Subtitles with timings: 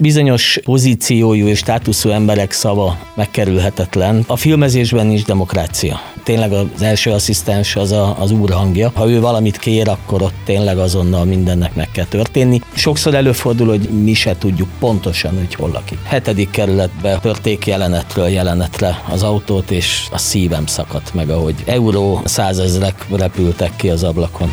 [0.00, 4.24] Bizonyos pozíciójú és státuszú emberek szava megkerülhetetlen.
[4.26, 6.00] A filmezésben is demokrácia.
[6.24, 8.90] Tényleg az első asszisztens az a, az úr hangja.
[8.94, 12.60] Ha ő valamit kér, akkor ott tényleg azonnal mindennek meg kell történni.
[12.74, 15.98] Sokszor előfordul, hogy mi se tudjuk pontosan, hogy hol lakik.
[16.04, 23.06] Hetedik kerületbe törték jelenetről jelenetre az autót, és a szívem szakadt meg, ahogy euró százezrek
[23.16, 24.50] repültek ki az ablakon.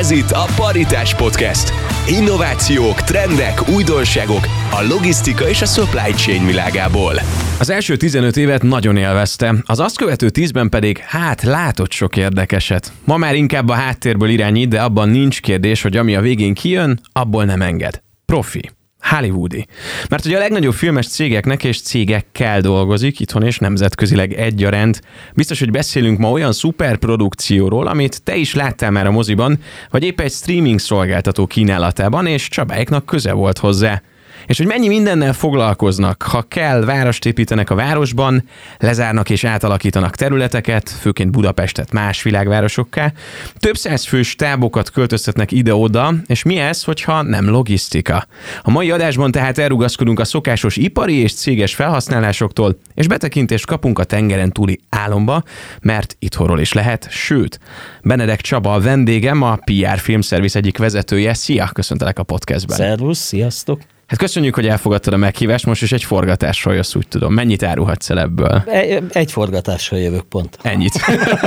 [0.00, 1.72] Ez itt a Paritás Podcast.
[2.08, 7.14] Innovációk, trendek, újdonságok a logisztika és a supply chain világából.
[7.58, 12.92] Az első 15 évet nagyon élvezte, az azt követő 10-ben pedig hát látott sok érdekeset.
[13.04, 17.00] Ma már inkább a háttérből irányít, de abban nincs kérdés, hogy ami a végén kijön,
[17.12, 18.02] abból nem enged.
[18.24, 18.70] Profi.
[19.00, 19.66] Hollywoodi.
[20.08, 25.00] Mert hogy a legnagyobb filmes cégeknek és cégekkel dolgozik, itthon és nemzetközileg egyaránt.
[25.34, 29.58] Biztos, hogy beszélünk ma olyan szuperprodukcióról, amit te is láttál már a moziban,
[29.90, 34.02] vagy épp egy streaming szolgáltató kínálatában, és Csabáiknak köze volt hozzá
[34.46, 36.22] és hogy mennyi mindennel foglalkoznak.
[36.22, 38.44] Ha kell, várost építenek a városban,
[38.78, 43.12] lezárnak és átalakítanak területeket, főként Budapestet más világvárosokká,
[43.58, 48.26] több száz fős tábokat költöztetnek ide-oda, és mi ez, hogyha nem logisztika?
[48.62, 54.04] A mai adásban tehát elrugaszkodunk a szokásos ipari és céges felhasználásoktól, és betekintést kapunk a
[54.04, 55.42] tengeren túli álomba,
[55.80, 57.60] mert itthonról is lehet, sőt,
[58.02, 61.34] Benedek Csaba a vendégem, a PR Filmszervisz egyik vezetője.
[61.34, 62.76] Szia, köszöntelek a podcastben.
[62.76, 63.80] Szervusz, sziasztok!
[64.10, 67.34] Hát köszönjük, hogy elfogadtad a meghívást, most is egy forgatásról jössz, úgy tudom.
[67.34, 68.62] Mennyit árulhatsz el ebből?
[68.66, 70.58] Egy, egy forgatásról jövök pont.
[70.62, 70.92] Ennyit.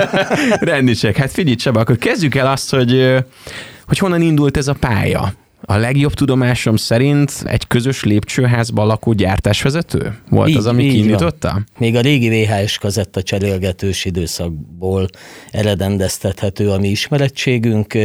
[0.60, 1.16] Rendítség.
[1.16, 3.16] Hát figyelj Csaba, akkor kezdjük el azt, hogy,
[3.88, 5.34] hogy honnan indult ez a pálya.
[5.62, 11.62] A legjobb tudomásom szerint egy közös lépcsőházban lakó gyártásvezető volt így, az, ami kiindította?
[11.78, 15.08] Még a régi VHS kazetta cserélgetős időszakból
[15.52, 17.98] eredendeztethető a mi ismerettségünk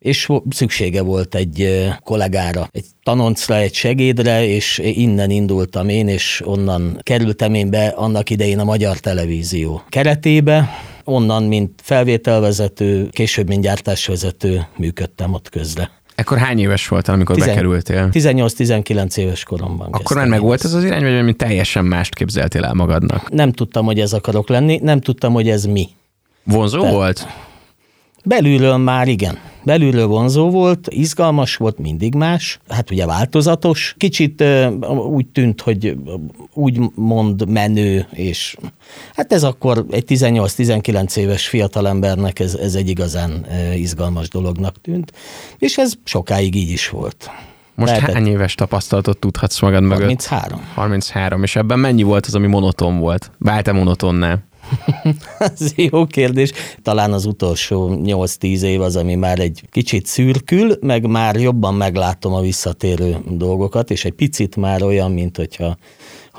[0.00, 6.98] és szüksége volt egy kollégára, egy tanoncra, egy segédre, és innen indultam én, és onnan
[7.02, 10.68] kerültem én be annak idején a Magyar Televízió keretébe,
[11.04, 15.90] onnan, mint felvételvezető, később, mint gyártásvezető működtem ott közre.
[16.14, 18.08] Ekkor hány éves voltál, amikor Tizen- bekerültél?
[18.12, 19.88] 18-19 éves koromban.
[19.92, 23.30] Akkor már meg volt ez az irány, vagy mint teljesen mást képzeltél el magadnak?
[23.30, 25.88] Nem tudtam, hogy ez akarok lenni, nem tudtam, hogy ez mi.
[26.44, 27.26] Vonzó Te- volt?
[28.30, 29.38] Belülről már igen.
[29.62, 33.94] Belülről vonzó volt, izgalmas volt, mindig más, hát ugye változatos.
[33.98, 34.44] Kicsit
[35.10, 35.96] úgy tűnt, hogy
[36.54, 38.56] úgy mond menő, és
[39.14, 45.12] hát ez akkor egy 18-19 éves fiatalembernek ez, ez egy igazán izgalmas dolognak tűnt,
[45.58, 47.30] és ez sokáig így is volt.
[47.74, 48.14] Most Lehetett.
[48.14, 50.24] hány éves tapasztalatot tudhatsz magad mögött?
[50.24, 50.60] 33.
[50.74, 53.30] 33, és ebben mennyi volt az, ami monoton volt?
[53.38, 54.48] Vált-e monotonnál?
[55.38, 56.52] Ez jó kérdés.
[56.82, 62.32] Talán az utolsó 8-10 év az, ami már egy kicsit szürkül, meg már jobban meglátom
[62.32, 65.76] a visszatérő dolgokat, és egy picit már olyan, mint hogyha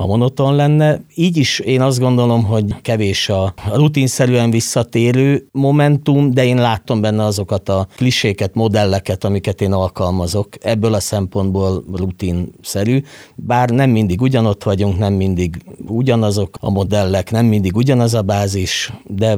[0.02, 1.02] ha monoton lenne.
[1.16, 7.24] Így is én azt gondolom, hogy kevés a rutinszerűen visszatérő momentum, de én látom benne
[7.24, 10.48] azokat a kliséket, modelleket, amiket én alkalmazok.
[10.62, 13.04] Ebből a szempontból rutinszerű,
[13.36, 18.94] bár nem mindig ugyanott vagyunk, nem mindig ugyanazok a modellek, nem mindig ugyanaz a bázis,
[19.08, 19.38] de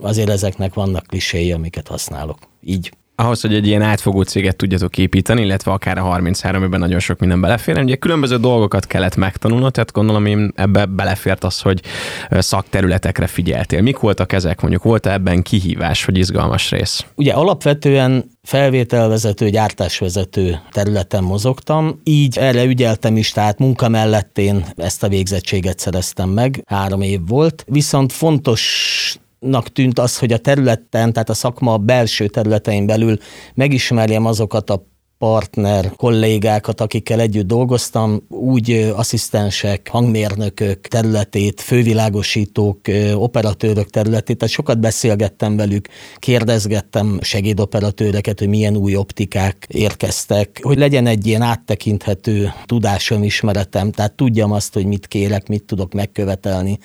[0.00, 2.38] azért ezeknek vannak kliséi, amiket használok.
[2.62, 6.98] Így ahhoz, hogy egy ilyen átfogó céget tudjatok építeni, illetve akár a 33 ében nagyon
[6.98, 11.82] sok minden belefér, ugye különböző dolgokat kellett megtanulnod, tehát gondolom én ebbe belefért az, hogy
[12.30, 13.82] szakterületekre figyeltél.
[13.82, 14.60] Mik voltak ezek?
[14.60, 17.04] Mondjuk volt ebben kihívás, vagy izgalmas rész?
[17.14, 25.02] Ugye alapvetően felvételvezető, gyártásvezető területen mozogtam, így erre ügyeltem is, tehát munka mellett én ezt
[25.02, 31.12] a végzettséget szereztem meg, három év volt, viszont fontos nak tűnt az, hogy a területen,
[31.12, 33.18] tehát a szakma belső területein belül
[33.54, 34.86] megismerjem azokat a
[35.18, 42.80] partner kollégákat, akikkel együtt dolgoztam, úgy asszisztensek, hangmérnökök területét, fővilágosítók,
[43.14, 51.06] operatőrök területét, tehát sokat beszélgettem velük, kérdezgettem segédoperatőreket, hogy milyen új optikák érkeztek, hogy legyen
[51.06, 56.78] egy ilyen áttekinthető tudásom, ismeretem, tehát tudjam azt, hogy mit kérek, mit tudok megkövetelni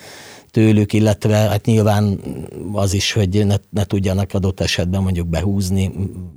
[0.52, 2.20] tőlük, illetve hát nyilván
[2.72, 5.92] az is, hogy ne, ne tudjanak adott esetben mondjuk behúzni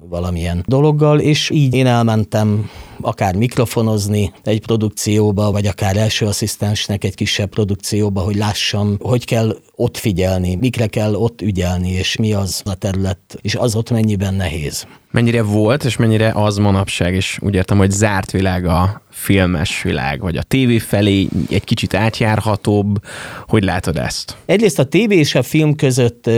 [0.09, 2.69] valamilyen dologgal, és így én elmentem
[3.01, 9.57] akár mikrofonozni egy produkcióba, vagy akár első asszisztensnek egy kisebb produkcióba, hogy lássam, hogy kell
[9.75, 14.33] ott figyelni, mikre kell ott ügyelni, és mi az a terület, és az ott mennyiben
[14.33, 14.87] nehéz.
[15.11, 20.21] Mennyire volt, és mennyire az manapság, és úgy értem, hogy zárt világ a filmes világ,
[20.21, 22.99] vagy a tévé felé egy kicsit átjárhatóbb.
[23.47, 24.37] Hogy látod ezt?
[24.45, 26.29] Egyrészt a tévé és a film között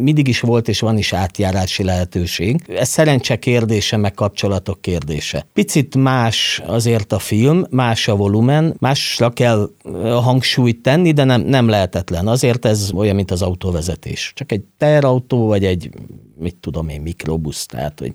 [0.00, 2.60] mindig is volt és van is átjárási lehetőség.
[2.68, 5.46] Ez szerencse kérdése, meg kapcsolatok kérdése.
[5.52, 9.70] Picit más azért a film, más a volumen, másra kell
[10.02, 12.26] hangsúlyt tenni, de nem, nem lehetetlen.
[12.26, 14.32] Azért ez olyan, mint az autóvezetés.
[14.34, 15.90] Csak egy teherautó, vagy egy
[16.38, 18.12] mit tudom én, mikrobusz, tehát hogy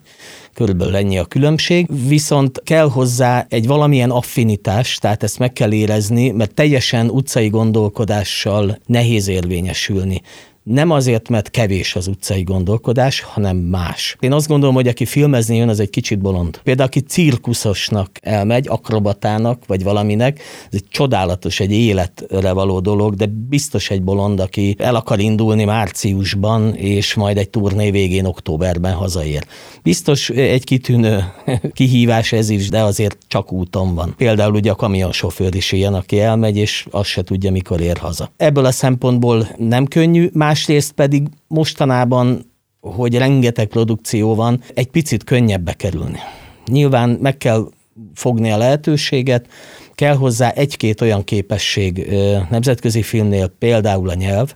[0.53, 6.29] körülbelül ennyi a különbség, viszont kell hozzá egy valamilyen affinitás, tehát ezt meg kell érezni,
[6.29, 10.21] mert teljesen utcai gondolkodással nehéz érvényesülni
[10.63, 14.17] nem azért, mert kevés az utcai gondolkodás, hanem más.
[14.19, 16.59] Én azt gondolom, hogy aki filmezni jön, az egy kicsit bolond.
[16.63, 23.25] Például aki cirkuszosnak elmegy, akrobatának, vagy valaminek, ez egy csodálatos, egy életre való dolog, de
[23.49, 29.43] biztos egy bolond, aki el akar indulni márciusban, és majd egy turné végén októberben hazaér.
[29.83, 31.23] Biztos egy kitűnő
[31.73, 34.13] kihívás ez is, de azért csak úton van.
[34.17, 38.31] Például ugye a kamionsofőr is ilyen, aki elmegy, és azt se tudja, mikor ér haza.
[38.37, 42.51] Ebből a szempontból nem könnyű, másrészt pedig mostanában,
[42.81, 46.19] hogy rengeteg produkció van, egy picit könnyebb bekerülni.
[46.65, 47.69] Nyilván meg kell
[48.13, 49.47] fogni a lehetőséget,
[49.95, 52.07] kell hozzá egy-két olyan képesség
[52.49, 54.55] nemzetközi filmnél, például a nyelv,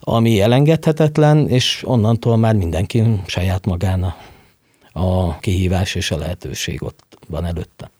[0.00, 4.14] ami elengedhetetlen, és onnantól már mindenki saját magán
[4.92, 7.90] a kihívás és a lehetőség ott van előtte.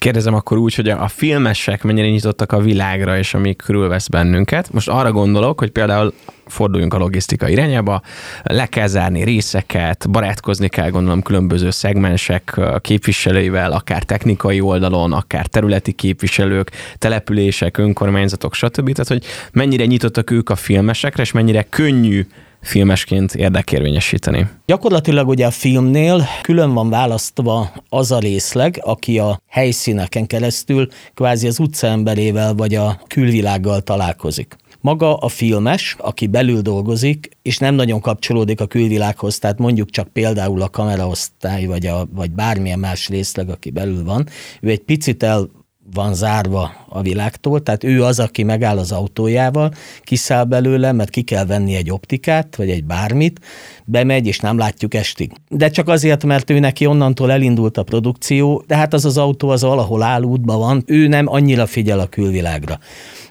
[0.00, 4.72] Kérdezem akkor úgy, hogy a filmesek mennyire nyitottak a világra, és ami körülvesz bennünket.
[4.72, 6.12] Most arra gondolok, hogy például
[6.46, 8.02] forduljunk a logisztika irányába,
[8.42, 15.92] le kell zárni részeket, barátkozni kell gondolom különböző szegmensek képviselőivel, akár technikai oldalon, akár területi
[15.92, 18.92] képviselők, települések, önkormányzatok, stb.
[18.92, 22.26] Tehát, hogy mennyire nyitottak ők a filmesekre, és mennyire könnyű
[22.60, 24.48] filmesként érdekérvényesíteni.
[24.66, 31.46] Gyakorlatilag ugye a filmnél külön van választva az a részleg, aki a helyszíneken keresztül kvázi
[31.46, 34.56] az utcaemberével vagy a külvilággal találkozik.
[34.80, 40.08] Maga a filmes, aki belül dolgozik, és nem nagyon kapcsolódik a külvilághoz, tehát mondjuk csak
[40.08, 44.28] például a kameraosztály, vagy, a, vagy bármilyen más részleg, aki belül van,
[44.60, 45.50] ő egy picit el
[45.94, 49.72] van zárva a világtól, tehát ő az, aki megáll az autójával,
[50.02, 53.40] kiszáll belőle, mert ki kell venni egy optikát, vagy egy bármit,
[53.84, 55.32] bemegy, és nem látjuk estig.
[55.48, 59.48] De csak azért, mert ő neki onnantól elindult a produkció, de hát az az autó
[59.48, 62.78] az valahol áll útban van, ő nem annyira figyel a külvilágra.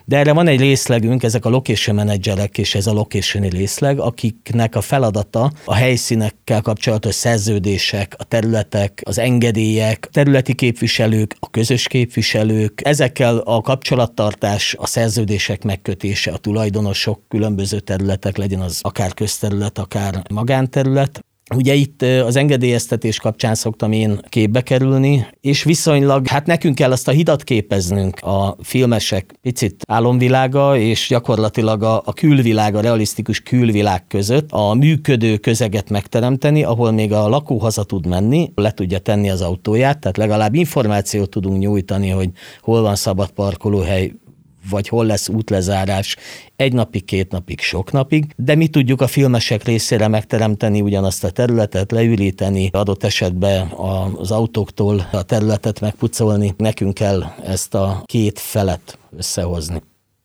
[0.05, 4.75] De erre van egy részlegünk, ezek a location managerek és ez a location részleg, akiknek
[4.75, 12.48] a feladata a helyszínekkel kapcsolatos szerződések, a területek, az engedélyek, területi képviselők, a közös képviselők,
[12.75, 20.21] ezekkel a kapcsolattartás, a szerződések megkötése, a tulajdonosok, különböző területek, legyen az akár közterület, akár
[20.33, 21.23] magánterület,
[21.55, 27.07] Ugye itt az engedélyeztetés kapcsán szoktam én képbe kerülni, és viszonylag, hát nekünk kell azt
[27.07, 34.07] a hidat képeznünk a filmesek picit álomvilága, és gyakorlatilag a, a külvilág, a realisztikus külvilág
[34.07, 39.29] között a működő közeget megteremteni, ahol még a lakó haza tud menni, le tudja tenni
[39.29, 42.29] az autóját, tehát legalább információt tudunk nyújtani, hogy
[42.61, 44.11] hol van szabad parkolóhely,
[44.69, 46.15] vagy hol lesz útlezárás
[46.55, 51.29] egy napig, két napig, sok napig, de mi tudjuk a filmesek részére megteremteni ugyanazt a
[51.29, 53.67] területet, leülíteni, adott esetben
[54.17, 56.53] az autóktól a területet megpucolni.
[56.57, 59.81] Nekünk kell ezt a két felet összehozni.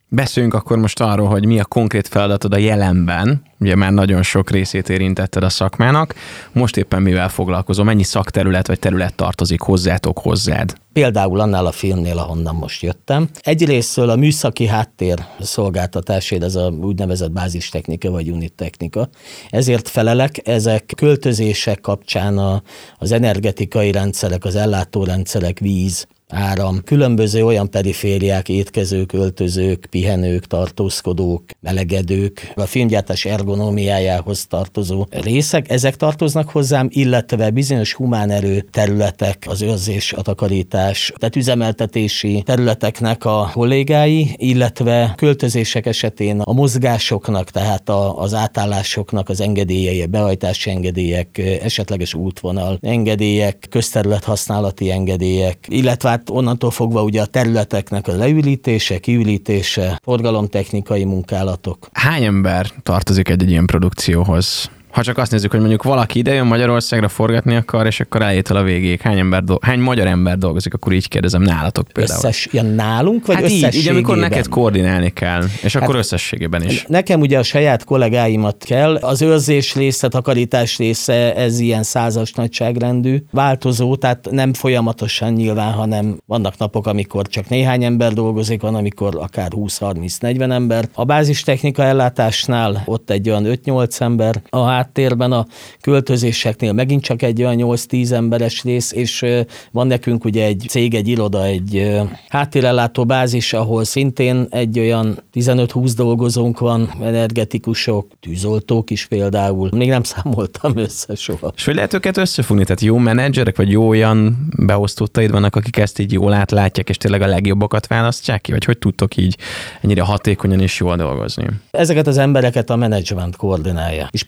[0.09, 4.51] Beszéljünk akkor most arról, hogy mi a konkrét feladatod a jelenben, ugye már nagyon sok
[4.51, 6.15] részét érintetted a szakmának,
[6.53, 10.75] most éppen mivel foglalkozom, mennyi szakterület vagy terület tartozik hozzátok hozzád?
[10.93, 13.29] Például annál a filmnél, ahonnan most jöttem.
[13.41, 19.09] Egyrésztől a műszaki háttér szolgáltatásért, ez a úgynevezett bázistechnika vagy unittechnika.
[19.51, 22.63] Ezért felelek, ezek költözések kapcsán a,
[22.99, 32.53] az energetikai rendszerek, az ellátórendszerek, víz, áram, különböző olyan perifériák, étkezők, öltözők, pihenők, tartózkodók, melegedők,
[32.55, 40.13] a filmgyártás ergonómiájához tartozó részek, ezek tartoznak hozzám, illetve bizonyos humán erő területek, az őrzés,
[40.13, 48.35] a takarítás, tehát üzemeltetési területeknek a kollégái, illetve költözések esetén a mozgásoknak, tehát a, az
[48.35, 57.03] átállásoknak az engedélyei, behajtási engedélyek, esetleges útvonal engedélyek, közterület használati engedélyek, illetve hát onnantól fogva
[57.03, 61.89] ugye a területeknek a leülítése, kiülítése, forgalomtechnikai munkálatok.
[61.93, 64.71] Hány ember tartozik egy, egy ilyen produkcióhoz?
[64.95, 68.63] Ha csak azt nézzük, hogy mondjuk valaki idejön Magyarországra forgatni akar, és akkor eljétől a
[68.63, 72.19] végéig hány, ember do- hány magyar ember dolgozik, akkor így kérdezem nálatok például.
[72.19, 76.85] Összes, ja, nálunk, vagy hát így, így, amikor neked koordinálni kell, és akkor összességében is.
[76.89, 83.25] Nekem ugye a saját kollégáimat kell, az őrzés része, takarítás része, ez ilyen százas nagyságrendű,
[83.31, 89.17] változó, tehát nem folyamatosan nyilván, hanem vannak napok, amikor csak néhány ember dolgozik, van, amikor
[89.21, 90.89] akár 20-30-40 ember.
[90.95, 95.47] A bázistechnika ellátásnál ott egy olyan 5-8 ember, a háttérben a
[95.81, 99.25] költözéseknél megint csak egy olyan 8-10 emberes rész, és
[99.71, 105.93] van nekünk ugye egy cég, egy iroda, egy háttérellátó bázis, ahol szintén egy olyan 15-20
[105.97, 109.69] dolgozónk van, energetikusok, tűzoltók is például.
[109.73, 111.53] Még nem számoltam össze soha.
[111.57, 112.65] És hogy lehet őket összefogni?
[112.65, 117.23] Tehát jó menedzserek, vagy jó olyan beosztottaid vannak, akik ezt így jól átlátják, és tényleg
[117.23, 118.53] a legjobbakat választják ki?
[118.53, 119.37] Vagy hogy tudtok így
[119.81, 121.47] ennyire hatékonyan és jól dolgozni?
[121.71, 124.09] Ezeket az embereket a menedzsment koordinálja.
[124.11, 124.23] És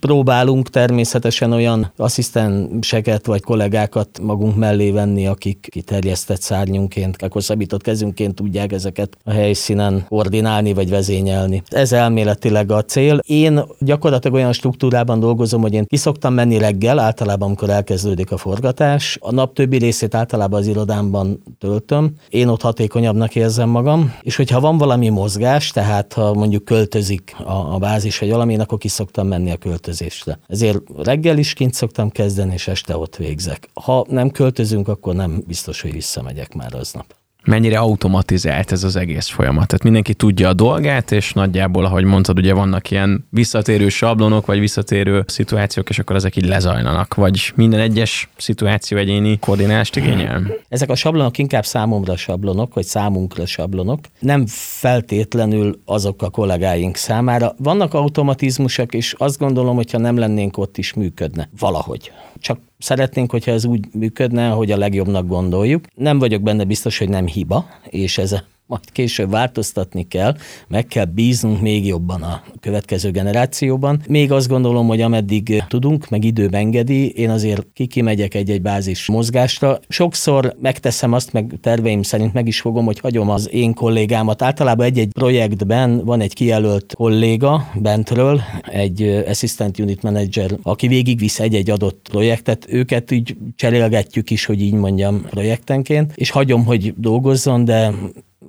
[0.46, 8.72] próbálunk természetesen olyan asszisztenseket vagy kollégákat magunk mellé venni, akik kiterjesztett szárnyunként, szabított kezünként tudják
[8.72, 11.62] ezeket a helyszínen koordinálni vagy vezényelni.
[11.68, 13.18] Ez elméletileg a cél.
[13.22, 18.36] Én gyakorlatilag olyan struktúrában dolgozom, hogy én ki szoktam menni reggel, általában amikor elkezdődik a
[18.36, 19.18] forgatás.
[19.20, 22.14] A nap többi részét általában az irodámban töltöm.
[22.28, 27.74] Én ott hatékonyabbnak érzem magam, és hogyha van valami mozgás, tehát ha mondjuk költözik a,
[27.74, 30.35] a bázis vagy valami, akkor ki szoktam menni a költözésre.
[30.46, 33.68] Ezért reggel is kint szoktam kezdeni, és este ott végzek.
[33.74, 37.14] Ha nem költözünk, akkor nem biztos, hogy visszamegyek már aznap
[37.46, 39.66] mennyire automatizált ez az egész folyamat.
[39.66, 44.58] Tehát mindenki tudja a dolgát, és nagyjából, ahogy mondtad, ugye vannak ilyen visszatérő sablonok, vagy
[44.58, 50.42] visszatérő szituációk, és akkor ezek így lezajlanak, vagy minden egyes szituáció egyéni koordinálást igényel?
[50.68, 54.44] Ezek a sablonok inkább számomra sablonok, vagy számunkra sablonok, nem
[54.80, 57.54] feltétlenül azok a kollégáink számára.
[57.58, 62.12] Vannak automatizmusok, és azt gondolom, hogyha nem lennénk ott is működne valahogy.
[62.38, 65.84] Csak szeretnénk, hogyha ez úgy működne, hogy a legjobbnak gondoljuk.
[65.94, 68.32] Nem vagyok benne biztos, hogy nem hiba, és ez
[68.66, 70.36] majd később változtatni kell,
[70.68, 74.02] meg kell bíznunk még jobban a következő generációban.
[74.08, 79.78] Még azt gondolom, hogy ameddig tudunk, meg időben engedi, én azért kikimegyek egy-egy bázis mozgásra.
[79.88, 84.42] Sokszor megteszem azt, meg terveim szerint meg is fogom, hogy hagyom az én kollégámat.
[84.42, 91.70] Általában egy-egy projektben van egy kijelölt kolléga bentről, egy assistant unit manager, aki végigvisz egy-egy
[91.70, 92.66] adott projektet.
[92.68, 97.92] Őket így cserélgetjük is, hogy így mondjam, projektenként, és hagyom, hogy dolgozzon, de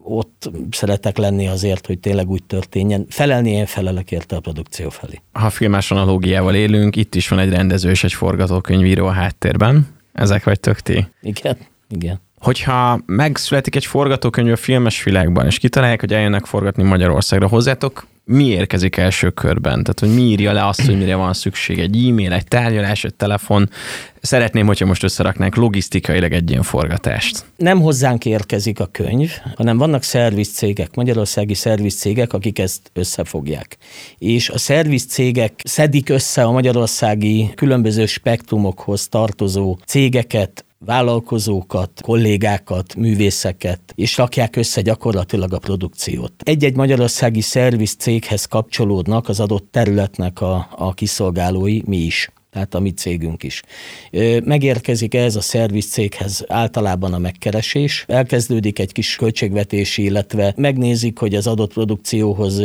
[0.10, 3.06] ott szeretek lenni azért, hogy tényleg úgy történjen.
[3.10, 5.22] Felelni én felelek érte a produkció felé.
[5.32, 9.88] Ha filmás analógiával élünk, itt is van egy rendező és egy forgatókönyvíró a háttérben.
[10.14, 11.08] Ezek vagytok ti?
[11.22, 11.58] Igen,
[11.90, 12.22] igen.
[12.48, 18.46] Hogyha megszületik egy forgatókönyv a filmes világban, és kitalálják, hogy eljönnek forgatni Magyarországra, hozzátok mi
[18.46, 19.84] érkezik első körben?
[19.84, 21.80] Tehát, hogy mi írja le azt, hogy mire van szükség?
[21.80, 23.70] Egy e-mail, egy tárgyalás, egy telefon?
[24.22, 27.46] Szeretném, hogyha most összeraknánk logisztikailag egy ilyen forgatást.
[27.58, 33.78] Nem hozzánk érkezik a könyv, hanem vannak szervizcégek, magyarországi szervizcégek, akik ezt összefogják.
[34.18, 44.18] És a szervizcégek szedik össze a magyarországi különböző spektrumokhoz tartozó cégeket, vállalkozókat, kollégákat, művészeket, és
[44.18, 46.34] rakják össze gyakorlatilag a produkciót.
[46.44, 52.80] Egy-egy magyarországi szerviz céghez kapcsolódnak az adott területnek a, a kiszolgálói, mi is tehát a
[52.80, 53.64] mi cégünk is.
[54.44, 61.48] Megérkezik ez a szervizcéghez általában a megkeresés, elkezdődik egy kis költségvetési, illetve megnézik, hogy az
[61.48, 62.62] adott produkcióhoz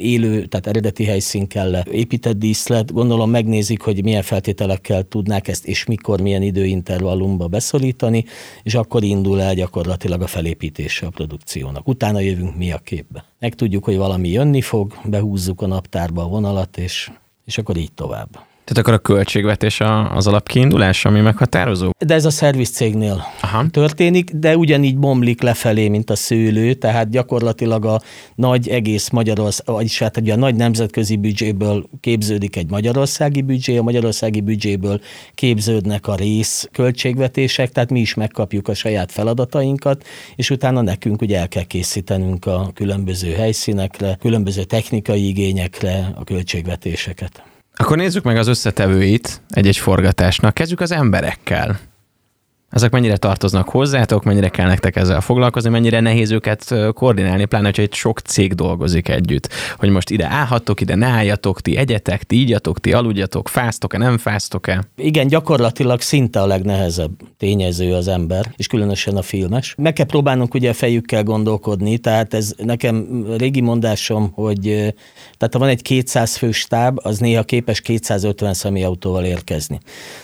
[0.00, 2.92] élő, tehát eredeti helyszín kell épített díszlet.
[2.92, 8.24] Gondolom megnézik, hogy milyen feltételekkel tudnák ezt, és mikor, milyen időintervallumba beszorítani,
[8.62, 11.88] és akkor indul el gyakorlatilag a felépítése a produkciónak.
[11.88, 13.24] Utána jövünk mi a képbe.
[13.38, 17.10] Megtudjuk, hogy valami jönni fog, behúzzuk a naptárba a vonalat, és,
[17.44, 18.49] és akkor így tovább.
[18.64, 19.80] Tehát akkor a költségvetés
[20.14, 21.90] az alapkiindulás, ami meghatározó?
[21.98, 23.66] De ez a szervizcégnél Aha.
[23.70, 28.00] történik, de ugyanígy bomlik lefelé, mint a szőlő, tehát gyakorlatilag a
[28.34, 33.82] nagy egész Magyarország, vagyis hát ugye a nagy nemzetközi büdzséből képződik egy magyarországi büdzsé, a
[33.82, 35.00] magyarországi büdzséből
[35.34, 40.04] képződnek a rész költségvetések, tehát mi is megkapjuk a saját feladatainkat,
[40.36, 47.49] és utána nekünk ugye el kell készítenünk a különböző helyszínekre, különböző technikai igényekre a költségvetéseket.
[47.80, 50.54] Akkor nézzük meg az összetevőit egy-egy forgatásnak.
[50.54, 51.78] Kezdjük az emberekkel.
[52.70, 57.82] Ezek mennyire tartoznak hozzátok, mennyire kell nektek ezzel foglalkozni, mennyire nehéz őket koordinálni, pláne, hogyha
[57.82, 62.36] egy sok cég dolgozik együtt, hogy most ide állhattok, ide ne álljatok, ti egyetek, ti
[62.36, 64.84] ígyatok, ti aludjatok, fáztok-e, nem fáztok-e?
[64.96, 69.74] Igen, gyakorlatilag szinte a legnehezebb tényező az ember, és különösen a filmes.
[69.76, 74.60] Meg kell próbálnunk ugye fejükkel gondolkodni, tehát ez nekem régi mondásom, hogy
[75.38, 79.80] tehát ha van egy 200 fős stáb, az néha képes 250 személyautóval érkezni.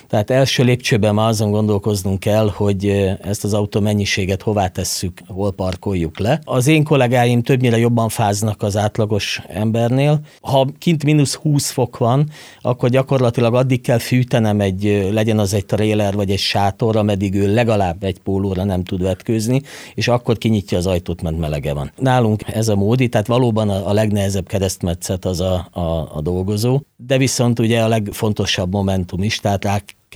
[0.09, 2.89] Tehát első lépcsőben már azon gondolkoznunk kell, hogy
[3.23, 6.41] ezt az autó mennyiséget hová tesszük, hol parkoljuk le.
[6.45, 10.21] Az én kollégáim többnyire jobban fáznak az átlagos embernél.
[10.41, 15.67] Ha kint mínusz 20 fok van, akkor gyakorlatilag addig kell fűtenem egy, legyen az egy
[15.67, 19.63] trailer vagy egy sátor, ameddig ő legalább egy pólóra nem tud vetkőzni,
[19.95, 21.93] és akkor kinyitja az ajtót, mert melege van.
[21.97, 25.81] Nálunk ez a módi, tehát valóban a, a legnehezebb keresztmetszet az a, a,
[26.15, 29.65] a dolgozó, de viszont ugye a legfontosabb momentum is, tehát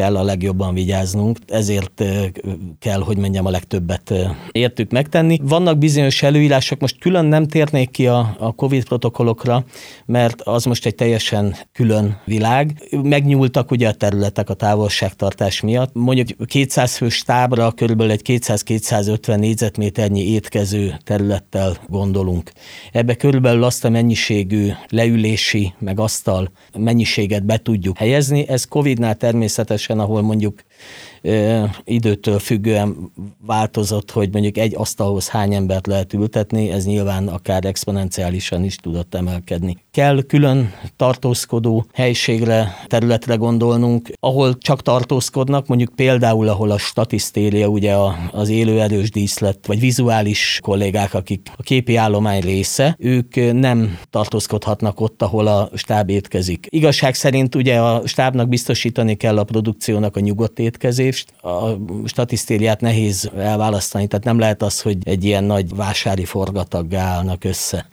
[0.00, 2.04] kell a legjobban vigyáznunk, ezért
[2.78, 4.14] kell, hogy mondjam, a legtöbbet
[4.52, 5.38] értük megtenni.
[5.42, 9.64] Vannak bizonyos előírások, most külön nem térnék ki a, a COVID protokollokra,
[10.06, 12.88] mert az most egy teljesen külön világ.
[13.02, 15.90] Megnyúltak ugye a területek a távolságtartás miatt.
[15.92, 22.52] Mondjuk 200 fős tábra körülbelül egy 200-250 négyzetméternyi étkező területtel gondolunk.
[22.92, 28.48] Ebbe körülbelül azt a mennyiségű leülési, meg asztal mennyiséget be tudjuk helyezni.
[28.48, 30.62] Ez COVID-nál természetesen ahol mondjuk
[31.84, 33.12] időtől függően
[33.46, 39.14] változott, hogy mondjuk egy asztalhoz hány embert lehet ültetni, ez nyilván akár exponenciálisan is tudott
[39.14, 39.76] emelkedni.
[39.90, 47.94] Kell külön tartózkodó helységre, területre gondolnunk, ahol csak tartózkodnak, mondjuk például, ahol a statisztéria, ugye
[48.30, 55.22] az élőerős díszlet, vagy vizuális kollégák, akik a képi állomány része, ők nem tartózkodhatnak ott,
[55.22, 56.66] ahol a stáb étkezik.
[56.68, 61.32] Igazság szerint ugye a stábnak biztosítani kell a produkciónak a nyugodt étkezést, lépést.
[61.42, 67.44] A statisztériát nehéz elválasztani, tehát nem lehet az, hogy egy ilyen nagy vásári forgataggá állnak
[67.44, 67.88] össze.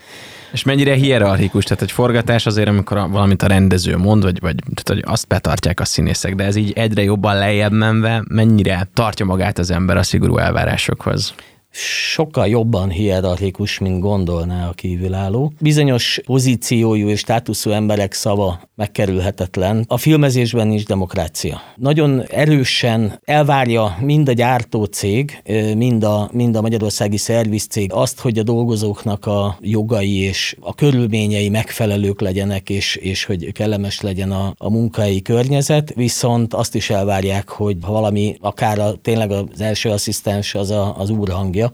[0.52, 5.04] És mennyire hierarchikus, tehát egy forgatás azért, amikor valamit a rendező mond, vagy, vagy tehát,
[5.04, 9.58] hogy azt betartják a színészek, de ez így egyre jobban lejjebb menve, mennyire tartja magát
[9.58, 11.34] az ember a szigorú elvárásokhoz?
[11.72, 15.54] Sokkal jobban hierarchikus, mint gondolná a kívülálló.
[15.60, 19.86] Bizonyos pozíciójú és státuszú emberek szava megkerülhetetlen.
[19.88, 21.62] A filmezésben is demokrácia.
[21.76, 25.42] Nagyon erősen elvárja mind a gyártó cég,
[25.76, 31.50] mind a, mind a magyarországi szervizcég azt, hogy a dolgozóknak a jogai és a körülményei
[31.50, 37.50] megfelelők legyenek, és, és hogy kellemes legyen a, a munkai környezet, viszont azt is elvárják,
[37.50, 41.10] hogy ha valami, akár a, tényleg az első asszisztens az a, az
[41.58, 41.72] úrhangja,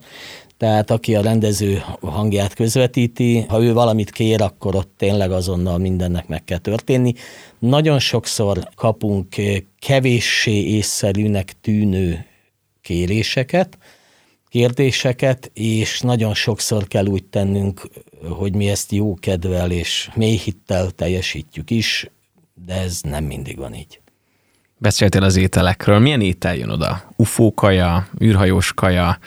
[0.57, 6.27] tehát aki a rendező hangját közvetíti, ha ő valamit kér, akkor ott tényleg azonnal mindennek
[6.27, 7.13] meg kell történni.
[7.59, 9.35] Nagyon sokszor kapunk
[9.79, 12.25] kevéssé észszerűnek tűnő
[12.81, 13.77] kéréseket,
[14.49, 17.87] kérdéseket, és nagyon sokszor kell úgy tennünk,
[18.29, 22.09] hogy mi ezt jó kedvel és mély hittel teljesítjük is,
[22.65, 24.02] de ez nem mindig van így.
[24.83, 25.99] Beszéltél az ételekről.
[25.99, 27.01] Milyen étel jön oda?
[27.15, 29.17] UFO kaja, űrhajós kaja,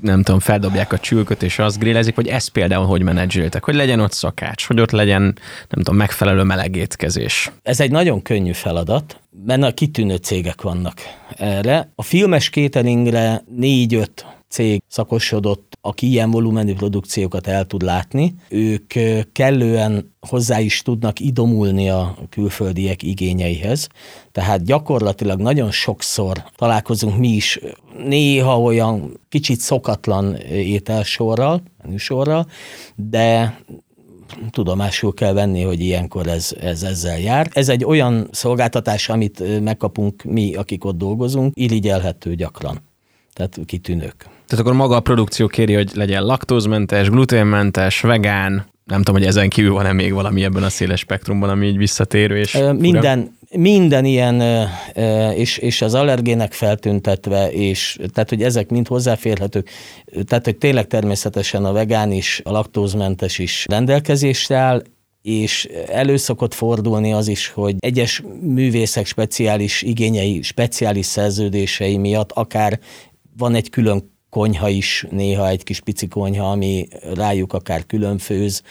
[0.00, 4.00] nem tudom, feldobják a csülköt és azt grillezik, vagy ezt például hogy menedzseltek, hogy legyen
[4.00, 7.50] ott szakács, hogy ott legyen, nem tudom, megfelelő melegétkezés.
[7.62, 10.94] Ez egy nagyon könnyű feladat, mert a kitűnő cégek vannak
[11.36, 11.88] erre.
[11.94, 18.34] A filmes kételingre négy-öt cég szakosodott, aki ilyen volumenű produkciókat el tud látni.
[18.48, 18.92] Ők
[19.32, 23.88] kellően hozzá is tudnak idomulni a külföldiek igényeihez.
[24.32, 27.60] Tehát gyakorlatilag nagyon sokszor találkozunk mi is
[28.06, 32.46] néha olyan kicsit szokatlan ételsorral, menüsorral,
[32.96, 33.58] de
[34.50, 37.48] tudomásul kell venni, hogy ilyenkor ez, ez ezzel jár.
[37.52, 42.92] Ez egy olyan szolgáltatás, amit megkapunk mi, akik ott dolgozunk, irigyelhető gyakran.
[43.34, 44.16] Tehát kitűnők.
[44.18, 49.48] Tehát akkor maga a produkció kéri, hogy legyen laktózmentes, gluténmentes, vegán, nem tudom, hogy ezen
[49.48, 54.68] kívül van-e még valami ebben a széles spektrumban, ami így visszatérő és Minden, minden ilyen,
[55.34, 59.70] és, és az allergének feltüntetve, és tehát, hogy ezek mind hozzáférhetők,
[60.24, 64.82] tehát, hogy tényleg természetesen a vegán is, a laktózmentes is rendelkezésre áll,
[65.22, 72.80] és előszokott fordulni az is, hogy egyes művészek speciális igényei, speciális szerződései miatt akár
[73.36, 78.62] van egy külön konyha is, néha egy kis pici konyha, ami rájuk akár külön főz,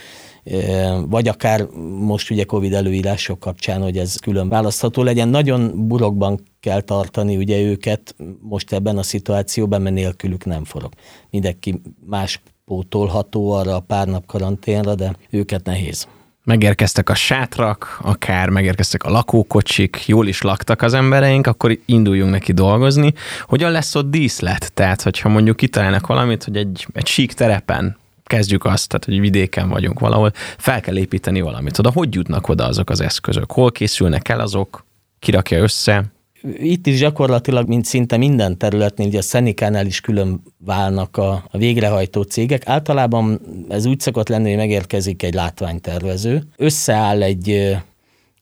[1.07, 1.65] vagy akár
[1.99, 5.27] most ugye Covid előírások kapcsán, hogy ez külön választható legyen.
[5.27, 10.93] Nagyon burokban kell tartani ugye őket most ebben a szituációban, mert nélkülük nem forog.
[11.29, 16.07] Mindenki más pótolható arra a pár nap karanténra, de őket nehéz.
[16.43, 22.51] Megérkeztek a sátrak, akár megérkeztek a lakókocsik, jól is laktak az embereink, akkor induljunk neki
[22.51, 23.13] dolgozni.
[23.41, 24.73] Hogyan lesz ott díszlet?
[24.73, 29.69] Tehát, hogyha mondjuk kitalálnak valamit, hogy egy, egy sík terepen kezdjük azt, tehát hogy vidéken
[29.69, 31.79] vagyunk valahol, fel kell építeni valamit.
[31.79, 33.51] Oda hogy jutnak oda azok az eszközök?
[33.51, 34.85] Hol készülnek el azok?
[35.19, 36.12] Kirakja össze?
[36.57, 41.57] Itt is gyakorlatilag, mint szinte minden területnél, ugye a Szenikánál is külön válnak a, a
[41.57, 42.67] végrehajtó cégek.
[42.67, 47.77] Általában ez úgy szokott lenni, hogy megérkezik egy látványtervező, összeáll egy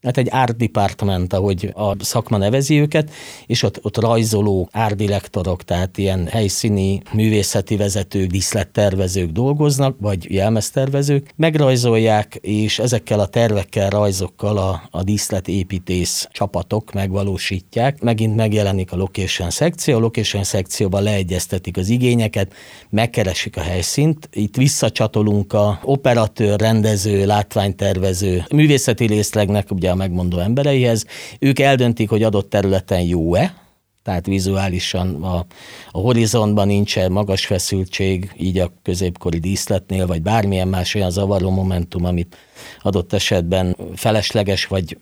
[0.02, 3.12] hát egy art department, ahogy a szakma nevezi őket,
[3.46, 12.36] és ott, ott rajzoló árdirektorok, tehát ilyen helyszíni művészeti vezetők, díszlettervezők dolgoznak, vagy jelmeztervezők, megrajzolják,
[12.42, 18.02] és ezekkel a tervekkel, rajzokkal a, a díszletépítész csapatok megvalósítják.
[18.02, 22.54] Megint megjelenik a location szekció, a location szekcióban leegyeztetik az igényeket,
[22.90, 31.06] megkeresik a helyszínt, itt visszacsatolunk a operatőr, rendező, látványtervező, művészeti részlegnek ugye a megmondó embereihez.
[31.40, 33.62] Ők eldöntik, hogy adott területen jó-e,
[34.04, 35.46] tehát vizuálisan a,
[35.92, 42.06] a horizontban nincsen magas feszültség, így a középkori díszletnél, vagy bármilyen más olyan zavaró momentum,
[42.06, 42.38] amit
[42.82, 44.98] adott esetben felesleges, vagy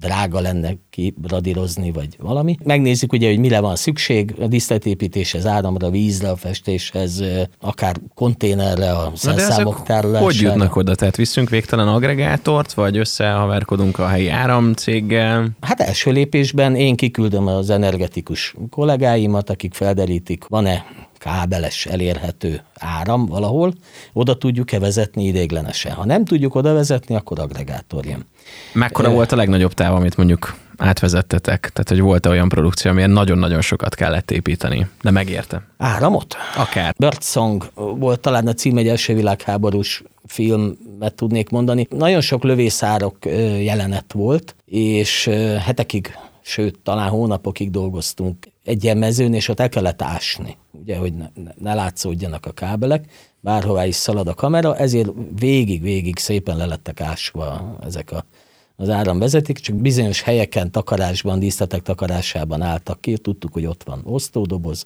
[0.00, 2.56] drága lenne kibradírozni, vagy valami.
[2.64, 7.22] Megnézzük ugye, hogy mire van szükség, a díszletépítéshez, áramra, vízre, a festéshez,
[7.60, 10.24] akár konténerre, a szerszámok tárolására.
[10.24, 10.94] Hogy jutnak oda?
[10.94, 15.50] Tehát viszünk végtelen agregátort, vagy összehaverkodunk a helyi áramcéggel?
[15.60, 20.84] Hát első lépésben én kiküldöm az energetikus kollégáimat, akik felderítik, van-e
[21.18, 23.74] kábeles elérhető áram valahol,
[24.12, 25.92] oda tudjuk-e vezetni idéglenesen.
[25.92, 28.26] Ha nem tudjuk oda vezetni, akkor agregátor jön.
[28.72, 31.70] Mekkora volt a legnagyobb táv, amit mondjuk átvezettetek?
[31.72, 35.62] Tehát, hogy volt-e olyan produkció, amilyen nagyon-nagyon sokat kellett építeni, de megérte?
[35.76, 36.36] Áramot?
[36.56, 36.94] Akár.
[36.96, 41.86] Birdsong volt talán a cím egy első világháborús filmet tudnék mondani.
[41.90, 43.16] Nagyon sok lövészárok
[43.60, 45.30] jelenet volt, és
[45.64, 51.14] hetekig sőt, talán hónapokig dolgoztunk egy ilyen mezőn, és ott el kellett ásni, ugye, hogy
[51.14, 51.26] ne,
[51.58, 53.04] ne látszódjanak a kábelek,
[53.40, 58.24] bárhová is szalad a kamera, ezért végig-végig szépen lelettek ásva ezek a,
[58.76, 64.84] az áramvezeték, csak bizonyos helyeken, takarásban, díszletek takarásában álltak ki, tudtuk, hogy ott van osztódoboz,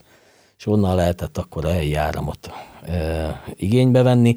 [0.59, 2.51] és onnan lehetett akkor a helyi áramot
[2.87, 4.37] e, igénybe venni.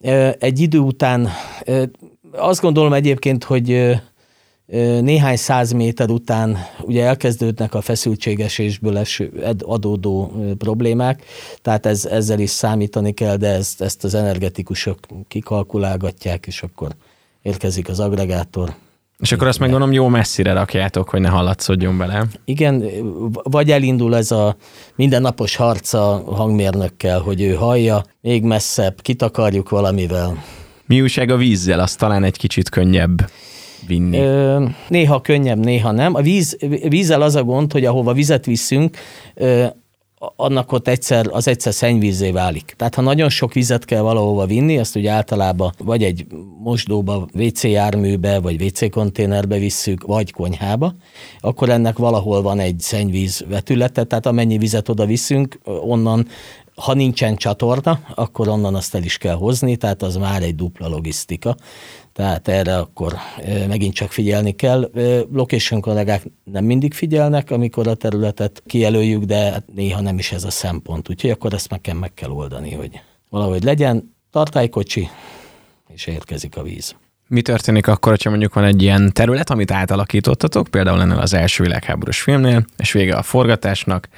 [0.00, 1.28] E, egy idő után
[1.64, 1.90] e,
[2.32, 3.98] azt gondolom egyébként, hogy
[5.00, 9.02] néhány száz méter után ugye elkezdődnek a feszültségesésből
[9.58, 11.24] adódó problémák,
[11.62, 16.88] tehát ez, ezzel is számítani kell, de ezt, ezt az energetikusok kikalkulálgatják, és akkor
[17.42, 18.74] érkezik az agregátor.
[19.18, 22.26] És akkor azt megmondom, jó messzire rakjátok, hogy ne hallatszódjon bele.
[22.44, 22.84] Igen,
[23.42, 24.56] vagy elindul ez a
[24.96, 30.42] mindennapos harc a hangmérnökkel, hogy ő hallja, még messzebb, kitakarjuk valamivel.
[30.86, 33.30] Mi újság a vízzel, az talán egy kicsit könnyebb
[33.86, 34.18] vinni?
[34.18, 36.14] Ö, néha könnyebb, néha nem.
[36.14, 36.56] A víz,
[36.88, 38.96] vízzel az a gond, hogy ahova vizet viszünk,
[39.34, 39.66] ö,
[40.36, 42.74] annak ott egyszer, az egyszer szennyvízé válik.
[42.76, 46.26] Tehát ha nagyon sok vizet kell valahova vinni, azt ugye általában vagy egy
[46.62, 50.94] mosdóba, WC járműbe, vagy WC konténerbe visszük, vagy konyhába,
[51.40, 56.26] akkor ennek valahol van egy szennyvíz vetülete, tehát amennyi vizet oda viszünk, onnan
[56.78, 60.88] ha nincsen csatorna, akkor onnan azt el is kell hozni, tehát az már egy dupla
[60.88, 61.56] logisztika
[62.18, 63.14] tehát erre akkor
[63.68, 64.90] megint csak figyelni kell.
[65.32, 70.50] Location kollégák nem mindig figyelnek, amikor a területet kijelöljük, de néha nem is ez a
[70.50, 71.10] szempont.
[71.10, 75.08] Úgyhogy akkor ezt meg kell, meg kell oldani, hogy valahogy legyen tartálykocsi,
[75.88, 76.94] és érkezik a víz.
[77.26, 81.62] Mi történik akkor, ha mondjuk van egy ilyen terület, amit átalakítottatok, például ennél az első
[81.62, 84.08] világháborús filmnél, és vége a forgatásnak,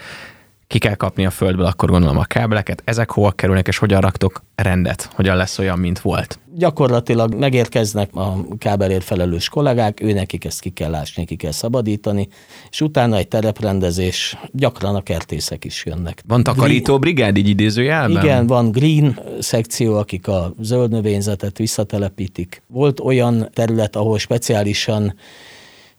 [0.71, 4.45] ki kell kapni a földből, akkor gondolom a kábeleket, ezek hova kerülnek, és hogyan raktok
[4.55, 6.39] rendet, hogyan lesz olyan, mint volt?
[6.55, 12.29] Gyakorlatilag megérkeznek a kábelért felelős kollégák, ő nekik ezt ki kell ásni, ki kell szabadítani,
[12.71, 16.23] és utána egy tereprendezés, gyakran a kertészek is jönnek.
[16.27, 18.25] Van takarító brigád, így idézőjelben?
[18.25, 22.63] Igen, van green szekció, akik a zöld növényzetet visszatelepítik.
[22.67, 25.15] Volt olyan terület, ahol speciálisan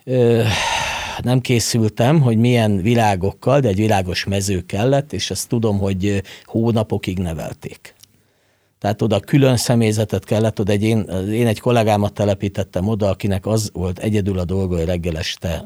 [0.04, 0.44] ö,
[1.24, 7.20] nem készültem, hogy milyen világokkal, de egy világos mező kellett, és ezt tudom, hogy hónapokig
[7.20, 7.96] nevelték.
[8.80, 11.00] Tehát oda külön személyzetet kellett, oda egy én,
[11.32, 15.66] én egy kollégámat telepítettem oda, akinek az volt egyedül a dolga, hogy reggel este,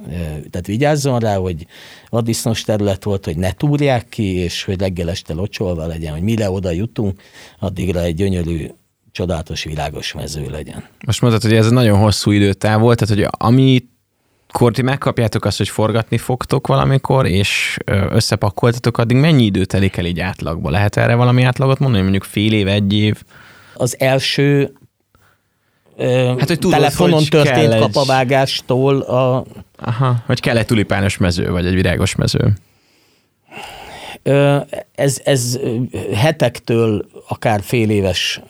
[0.50, 1.66] tehát vigyázzon rá, hogy
[2.10, 6.50] vadisznos terület volt, hogy ne túrják ki, és hogy reggel este locsolva legyen, hogy mire
[6.50, 7.22] oda jutunk,
[7.60, 8.68] addigra egy gyönyörű
[9.12, 10.84] csodálatos, világos mező legyen.
[11.06, 13.90] Most mondtad, hogy ez nagyon hosszú időtáv volt, tehát hogy amit
[14.56, 17.78] akkor ti megkapjátok azt, hogy forgatni fogtok valamikor, és
[18.10, 20.70] összepakoltatok, addig mennyi idő telik el így átlagba?
[20.70, 23.24] Lehet erre valami átlagot mondani, mondjuk fél év, egy év?
[23.74, 24.74] Az első
[26.38, 27.80] hát, hogy tudod, telefonon hogy történt egy...
[27.80, 29.46] kapavágástól a...
[29.78, 32.54] Aha, hogy kell egy tulipános mező, vagy egy virágos mező.
[34.96, 35.60] Ez, ez
[36.14, 38.42] hetektől akár fél éves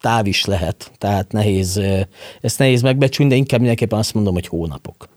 [0.00, 1.80] táv is lehet, tehát nehéz,
[2.40, 5.08] ezt nehéz megbecsülni, de inkább mindenképpen azt mondom, hogy hónapok.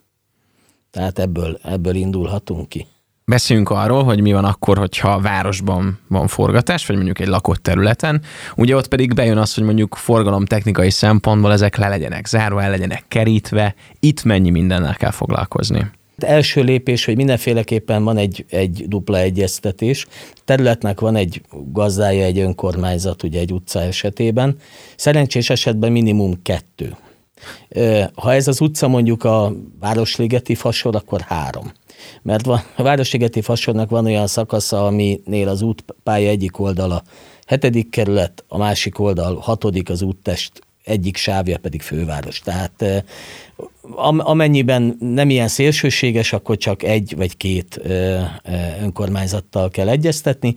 [0.92, 2.88] Tehát ebből, ebből indulhatunk ki.
[3.26, 8.22] Beszéljünk arról, hogy mi van akkor, hogyha városban van forgatás, vagy mondjuk egy lakott területen.
[8.56, 13.04] Ugye ott pedig bejön az, hogy mondjuk forgalomtechnikai szempontból ezek le legyenek zárva, el legyenek
[13.08, 13.76] kerítve.
[14.00, 15.92] Itt mennyi mindennel kell foglalkozni?
[16.18, 20.06] Első lépés, hogy mindenféleképpen van egy, egy dupla egyeztetés.
[20.46, 24.58] Területnek van egy gazdája, egy önkormányzat, ugye egy utca esetében.
[24.96, 26.96] Szerencsés esetben minimum kettő.
[28.16, 31.72] Ha ez az utca mondjuk a Városligeti fasor, akkor három.
[32.22, 37.04] Mert van, a Városligeti fasornak van olyan szakasza, aminél az útpálya egyik oldala
[37.46, 40.52] hetedik kerület, a másik oldal hatodik az úttest
[40.84, 42.40] egyik sávja pedig főváros.
[42.40, 43.04] Tehát
[44.18, 47.82] amennyiben nem ilyen szélsőséges, akkor csak egy vagy két
[48.82, 50.56] önkormányzattal kell egyeztetni.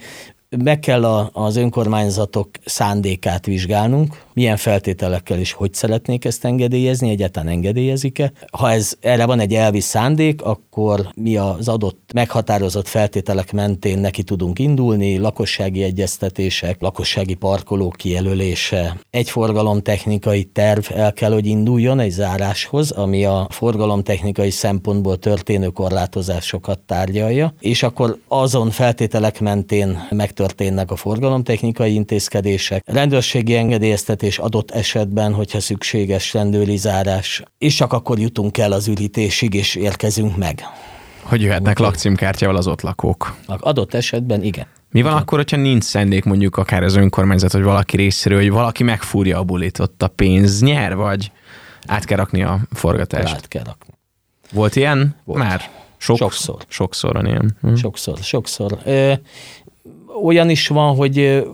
[0.49, 7.49] Meg kell a, az önkormányzatok szándékát vizsgálnunk, milyen feltételekkel és hogy szeretnék ezt engedélyezni, egyáltalán
[7.49, 8.33] engedélyezik-e.
[8.51, 14.23] Ha ez, erre van egy elvi szándék, akkor mi az adott meghatározott feltételek mentén neki
[14.23, 22.11] tudunk indulni, lakossági egyeztetések, lakossági parkolók kijelölése, egy forgalomtechnikai terv el kell, hogy induljon egy
[22.11, 30.97] záráshoz, ami a forgalomtechnikai szempontból történő korlátozásokat tárgyalja, és akkor azon feltételek mentén megtörténnek a
[30.97, 38.73] forgalomtechnikai intézkedések, rendőrségi engedélyeztetés és adott esetben, hogyha szükséges rendőrizárás, és csak akkor jutunk el
[38.73, 40.61] az ürítésig, és érkezünk meg.
[41.23, 43.37] Hogy jöhetnek lakcímkártyával az ott lakók?
[43.47, 44.67] Adott esetben igen.
[44.91, 48.83] Mi van akkor, hogyha nincs szendék mondjuk akár az önkormányzat, vagy valaki részéről, hogy valaki
[48.83, 51.31] megfúrja a bulit, ott a pénz nyer, vagy
[51.87, 53.35] át kell rakni a forgatást?
[53.35, 53.95] Át kell rakni.
[54.53, 55.17] Volt ilyen?
[55.25, 55.39] Volt.
[55.43, 55.71] Már?
[55.97, 56.57] Sok, sokszor.
[56.69, 57.57] Sokszor van ilyen.
[57.61, 57.75] Hm.
[57.75, 58.79] Sokszor, sokszor.
[58.85, 59.13] Ö,
[60.23, 61.47] olyan is van, hogy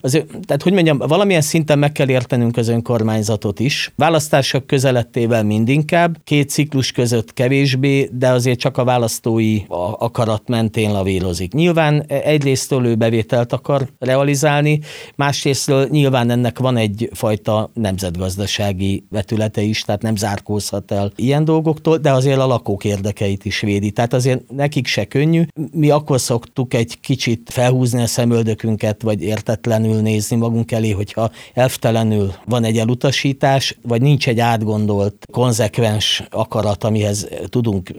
[0.00, 3.92] az, tehát hogy mondjam, valamilyen szinten meg kell értenünk az önkormányzatot is.
[3.96, 9.60] Választások közelettével mindinkább, két ciklus között kevésbé, de azért csak a választói
[9.98, 11.52] akarat mentén lavírozik.
[11.52, 14.80] Nyilván egyrésztől ő bevételt akar realizálni,
[15.14, 22.12] másrésztől nyilván ennek van egyfajta nemzetgazdasági vetülete is, tehát nem zárkózhat el ilyen dolgoktól, de
[22.12, 23.90] azért a lakók érdekeit is védi.
[23.90, 25.42] Tehát azért nekik se könnyű.
[25.72, 31.30] Mi akkor szoktuk egy kicsit felhúzni a szemöldökünket, vagy értett elftelenül nézni magunk elé, hogyha
[31.54, 37.90] elftelenül van egy elutasítás, vagy nincs egy átgondolt, konzekvens akarat, amihez tudunk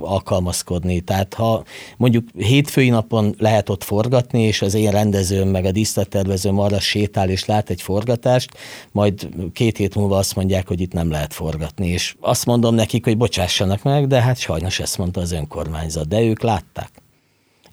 [0.00, 1.00] alkalmazkodni.
[1.00, 1.64] Tehát ha
[1.96, 7.28] mondjuk hétfői napon lehet ott forgatni, és az én rendezőm meg a díszlettervezőm arra sétál
[7.28, 8.50] és lát egy forgatást,
[8.92, 13.04] majd két hét múlva azt mondják, hogy itt nem lehet forgatni, és azt mondom nekik,
[13.04, 16.90] hogy bocsássanak meg, de hát sajnos ezt mondta az önkormányzat, de ők látták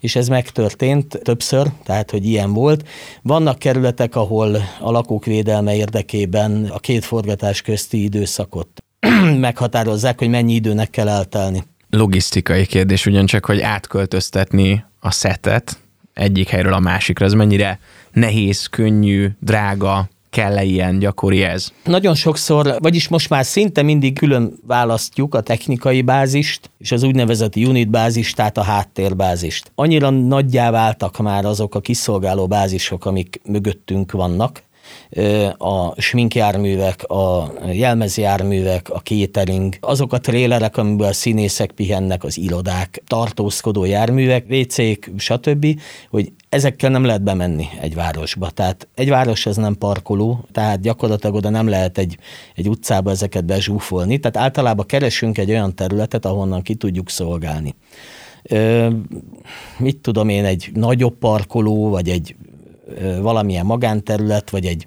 [0.00, 2.88] és ez megtörtént többször, tehát hogy ilyen volt.
[3.22, 8.68] Vannak kerületek, ahol a lakók védelme érdekében a két forgatás közti időszakot
[9.40, 11.62] meghatározzák, hogy mennyi időnek kell eltelni.
[11.90, 15.78] Logisztikai kérdés ugyancsak, hogy átköltöztetni a szetet
[16.14, 17.78] egyik helyről a másikra, ez mennyire
[18.12, 20.08] nehéz, könnyű, drága,
[20.38, 21.72] kell-e ilyen gyakori ez?
[21.84, 27.56] Nagyon sokszor, vagyis most már szinte mindig külön választjuk a technikai bázist és az úgynevezett
[27.56, 29.72] unit bázist, tehát a háttérbázist.
[29.74, 34.62] Annyira nagyjá váltak már azok a kiszolgáló bázisok, amik mögöttünk vannak,
[35.58, 43.02] a sminkjárművek, a jelmezjárművek, a catering, azok a trélerek, amiben a színészek pihennek, az irodák,
[43.06, 48.50] tartózkodó járművek, WC-k, stb., hogy ezekkel nem lehet bemenni egy városba.
[48.50, 52.18] Tehát egy város ez nem parkoló, tehát gyakorlatilag oda nem lehet egy,
[52.54, 57.74] egy utcába ezeket bezsúfolni, tehát általában keresünk egy olyan területet, ahonnan ki tudjuk szolgálni.
[58.42, 58.88] Ö,
[59.78, 62.36] mit tudom én, egy nagyobb parkoló, vagy egy
[63.20, 64.86] valamilyen magánterület, vagy egy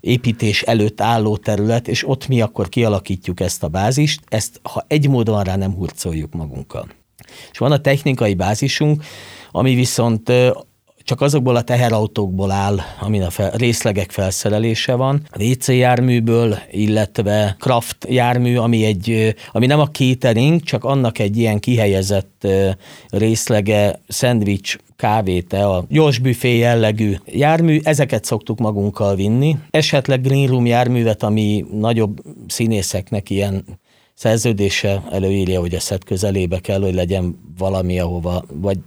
[0.00, 5.08] építés előtt álló terület, és ott mi akkor kialakítjuk ezt a bázist, ezt ha egy
[5.08, 6.88] módon rá nem hurcoljuk magunkkal.
[7.52, 9.04] És van a technikai bázisunk,
[9.50, 10.32] ami viszont
[11.08, 18.06] csak azokból a teherautókból áll, amin a részlegek felszerelése van, a WC járműből, illetve Kraft
[18.08, 22.46] jármű, ami, egy, ami nem a catering, csak annak egy ilyen kihelyezett
[23.08, 29.56] részlege, szendvics, kávéte, a gyors büfé jellegű jármű, ezeket szoktuk magunkkal vinni.
[29.70, 33.64] Esetleg green room járművet, ami nagyobb színészeknek ilyen
[34.14, 38.78] szerződése előírja, hogy a szed közelébe kell, hogy legyen valami, ahova vagy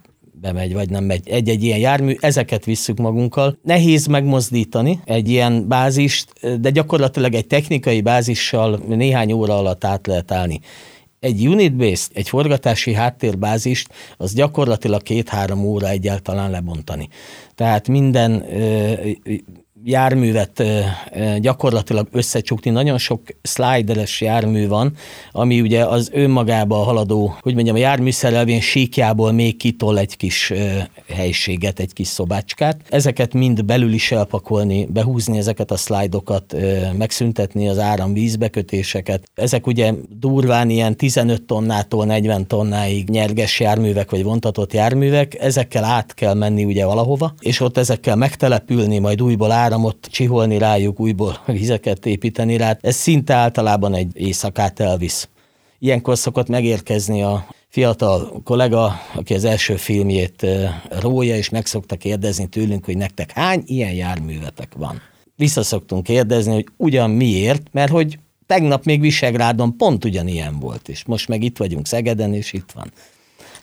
[0.42, 3.58] bemegy, vagy nem megy egy-egy ilyen jármű, ezeket visszük magunkkal.
[3.64, 10.32] Nehéz megmozdítani egy ilyen bázist, de gyakorlatilag egy technikai bázissal néhány óra alatt át lehet
[10.32, 10.60] állni.
[11.22, 17.08] Egy unit-based, egy forgatási háttérbázist, az gyakorlatilag két-három óra egyáltalán lebontani.
[17.56, 18.46] Tehát minden
[19.84, 20.64] járművet
[21.40, 22.72] gyakorlatilag összecsukni.
[22.72, 24.94] Nagyon sok slideres jármű van,
[25.32, 30.54] ami ugye az önmagába haladó, hogy mondjam, a járműszerelvény síkjából még kitol egy kis
[31.14, 32.78] helységet, egy kis szobácskát.
[32.90, 36.56] Ezeket mind belül is elpakolni, behúzni ezeket a szlájdokat,
[36.98, 39.24] megszüntetni az áram vízbekötéseket.
[39.36, 46.14] Ezek ugye durván ilyen 15 tonnától 40 tonnáig nyerges járművek, vagy vontatott járművek, ezekkel át
[46.14, 51.42] kell menni ugye valahova, és ott ezekkel megtelepülni, majd újból áram áramot csiholni rájuk, újból
[51.46, 52.78] vizeket építeni rá.
[52.82, 55.30] Ez szinte általában egy éjszakát elvisz.
[55.80, 60.46] Ilyenkor szokott megérkezni a fiatal kollega, aki az első filmjét
[60.90, 65.02] rója, és meg szokta kérdezni tőlünk, hogy nektek hány ilyen járművetek van.
[65.36, 71.28] Visszaszoktunk kérdezni, hogy ugyan miért, mert hogy tegnap még Visegrádon pont ugyanilyen volt, és most
[71.28, 72.92] meg itt vagyunk Szegeden, és itt van.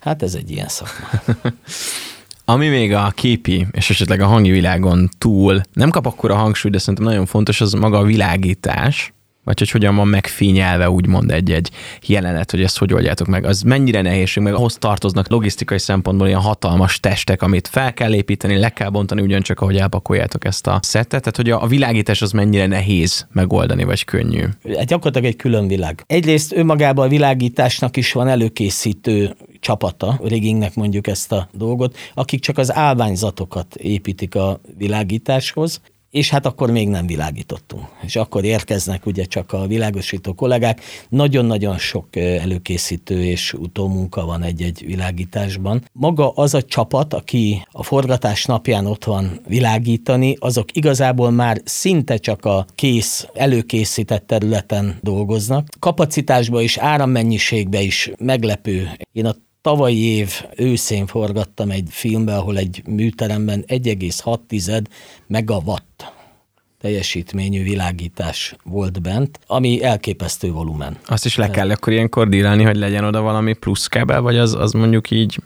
[0.00, 1.08] Hát ez egy ilyen szakma.
[2.50, 6.70] Ami még a képi és esetleg a hangi világon túl nem kap akkor a hangsúly,
[6.70, 9.12] de szerintem nagyon fontos, az maga a világítás,
[9.48, 11.70] vagy hogy hogyan van megfényelve úgymond egy-egy
[12.06, 13.44] jelenet, hogy ezt hogy oldjátok meg.
[13.44, 18.58] Az mennyire nehézség, meg ahhoz tartoznak logisztikai szempontból ilyen hatalmas testek, amit fel kell építeni,
[18.58, 21.20] le kell bontani ugyancsak, ahogy elpakoljátok ezt a szettet.
[21.20, 24.44] Tehát, hogy a, világítás az mennyire nehéz megoldani, vagy könnyű.
[24.76, 26.04] Hát gyakorlatilag egy külön világ.
[26.06, 32.58] Egyrészt önmagában a világításnak is van előkészítő csapata, riggingnek mondjuk ezt a dolgot, akik csak
[32.58, 37.84] az állványzatokat építik a világításhoz, és hát akkor még nem világítottunk.
[38.02, 40.80] És akkor érkeznek ugye csak a világosító kollégák.
[41.08, 45.84] Nagyon-nagyon sok előkészítő és utómunka van egy-egy világításban.
[45.92, 52.16] Maga az a csapat, aki a forgatás napján ott van világítani, azok igazából már szinte
[52.16, 55.68] csak a kész, előkészített területen dolgoznak.
[55.78, 58.90] Kapacitásba és árammennyiségbe is meglepő.
[59.12, 64.82] Én a tavalyi év őszén forgattam egy filmbe, ahol egy műteremben 1,6
[65.26, 66.12] megawatt
[66.80, 70.98] teljesítményű világítás volt bent, ami elképesztő volumen.
[71.06, 74.54] Azt is le kell akkor ilyenkor dílálni, hogy legyen oda valami plusz kábel, vagy az,
[74.54, 75.38] az mondjuk így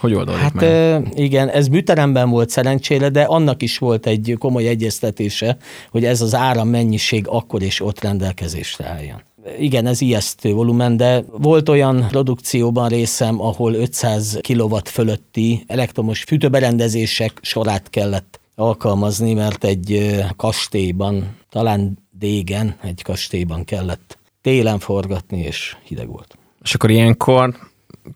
[0.00, 1.08] hogy oldódik hát meg?
[1.14, 5.56] igen, ez műteremben volt szerencsére, de annak is volt egy komoly egyeztetése,
[5.90, 9.22] hogy ez az áram mennyiség akkor és ott rendelkezésre álljon.
[9.58, 17.38] Igen, ez ijesztő volumen, de volt olyan produkcióban részem, ahol 500 kW fölötti elektromos fűtőberendezések
[17.42, 26.08] sorát kellett alkalmazni, mert egy kastélyban, talán Dégen, egy kastélyban kellett télen forgatni, és hideg
[26.08, 26.38] volt.
[26.62, 27.56] És akkor ilyenkor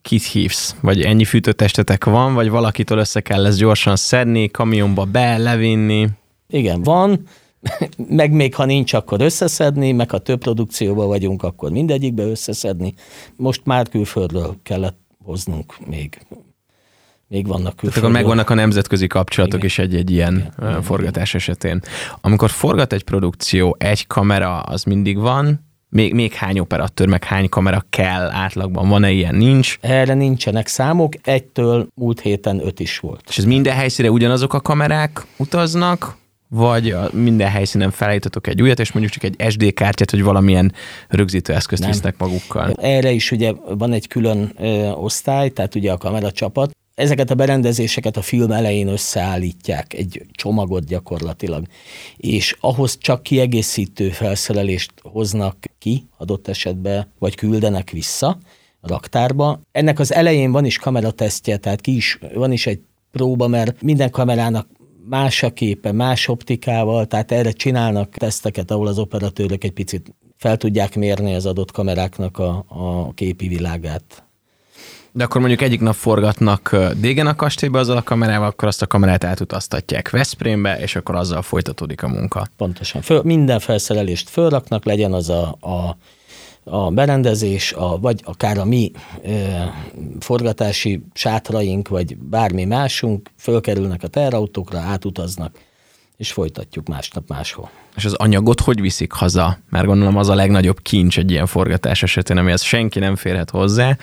[0.02, 0.74] kit hívsz?
[0.80, 6.08] Vagy ennyi fűtőtestetek van, vagy valakitől össze kell ezt gyorsan szedni, kamionba be, levinni?
[6.48, 7.26] Igen, van,
[8.08, 12.94] meg még ha nincs, akkor összeszedni, meg ha több produkcióban vagyunk, akkor mindegyikbe összeszedni.
[13.36, 16.18] Most már külföldről kellett hoznunk még
[17.28, 17.92] még vannak külföldről.
[17.92, 19.66] Tehát akkor megvannak a nemzetközi kapcsolatok Igen.
[19.66, 20.82] is egy-egy ilyen Igen.
[20.82, 21.80] forgatás esetén.
[22.20, 27.48] Amikor forgat egy produkció, egy kamera az mindig van, még, még hány operatőr, meg hány
[27.48, 28.88] kamera kell átlagban?
[28.88, 29.34] Van-e ilyen?
[29.34, 29.78] Nincs?
[29.80, 33.24] Erre nincsenek számok, egytől múlt héten öt is volt.
[33.28, 36.16] És ez minden helyszíne ugyanazok a kamerák utaznak?
[36.54, 40.72] Vagy minden helyszínen felállítotok egy újat, és mondjuk csak egy SD kártyát, vagy valamilyen
[41.08, 41.90] rögzítő eszközt Nem.
[41.90, 42.72] visznek magukkal.
[42.72, 48.16] Erre is ugye van egy külön ö, osztály, tehát ugye a kameracsapat, ezeket a berendezéseket
[48.16, 51.66] a film elején összeállítják, egy csomagot gyakorlatilag,
[52.16, 58.38] és ahhoz csak kiegészítő felszerelést hoznak ki adott esetben, vagy küldenek vissza
[58.80, 59.60] a raktárba.
[59.72, 64.10] Ennek az elején van is kameratesztje, tehát ki is, van is egy próba, mert minden
[64.10, 64.66] kamerának
[65.08, 70.56] más a képe, más optikával, tehát erre csinálnak teszteket, ahol az operatőrök egy picit fel
[70.56, 74.24] tudják mérni az adott kameráknak a, a képi világát.
[75.12, 78.86] De akkor mondjuk egyik nap forgatnak Dégen a kastélyba azzal a kamerával, akkor azt a
[78.86, 82.46] kamerát átutaztatják Veszprémbe, és akkor azzal folytatódik a munka.
[82.56, 83.02] Pontosan.
[83.02, 85.96] Föl, minden felszerelést fölraknak, legyen az a, a
[86.64, 88.90] a berendezés, a, vagy akár a mi
[89.24, 89.72] e,
[90.20, 95.58] forgatási sátraink, vagy bármi másunk fölkerülnek a terautókra, átutaznak,
[96.16, 97.70] és folytatjuk másnap máshol.
[97.96, 99.58] És az anyagot hogy viszik haza?
[99.70, 103.96] Mert gondolom az a legnagyobb kincs egy ilyen forgatás esetén, amihez senki nem férhet hozzá.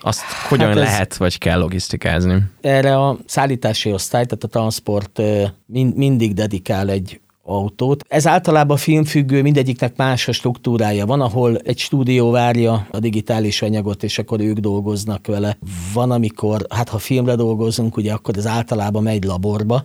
[0.00, 2.42] Azt hát hogyan hát lehet, vagy kell logisztikázni?
[2.60, 5.20] Erre a szállítási osztály, tehát a transport
[5.66, 8.04] mind, mindig dedikál egy autót.
[8.08, 11.06] Ez általában filmfüggő, mindegyiknek más a struktúrája.
[11.06, 15.58] Van, ahol egy stúdió várja a digitális anyagot, és akkor ők dolgoznak vele.
[15.92, 19.82] Van, amikor, hát ha filmre dolgozunk, ugye akkor ez általában megy laborba,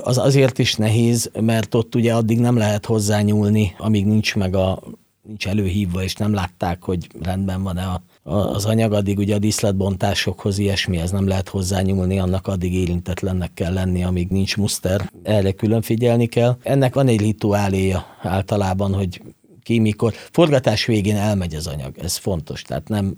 [0.00, 4.82] az azért is nehéz, mert ott ugye addig nem lehet hozzányúlni, amíg nincs meg a
[5.22, 10.58] nincs előhívva, és nem látták, hogy rendben van-e a, az anyag, addig ugye a díszletbontásokhoz
[10.58, 15.10] ilyesmihez nem lehet hozzányúlni, annak addig érintetlennek kell lenni, amíg nincs muszter.
[15.22, 16.56] Erre külön figyelni kell.
[16.62, 19.22] Ennek van egy rituáléja általában, hogy
[19.62, 20.14] ki mikor.
[20.30, 23.16] Forgatás végén elmegy az anyag, ez fontos, tehát nem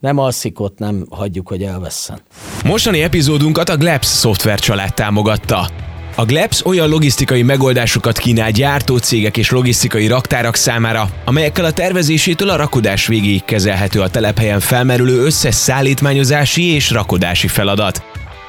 [0.00, 2.20] nem alszik ott, nem hagyjuk, hogy elvesszen.
[2.64, 5.70] Mostani epizódunkat a Glebs szoftver család támogatta.
[6.14, 12.56] A Glebs olyan logisztikai megoldásokat kínál gyártócégek és logisztikai raktárak számára, amelyekkel a tervezésétől a
[12.56, 18.02] rakodás végéig kezelhető a telephelyen felmerülő összes szállítmányozási és rakodási feladat.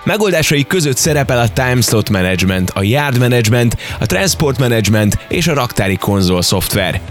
[0.04, 5.54] Megoldásai között szerepel a Time Slot Management, a Yard Management, a Transport Management és a
[5.54, 7.02] raktári konzol szoftver.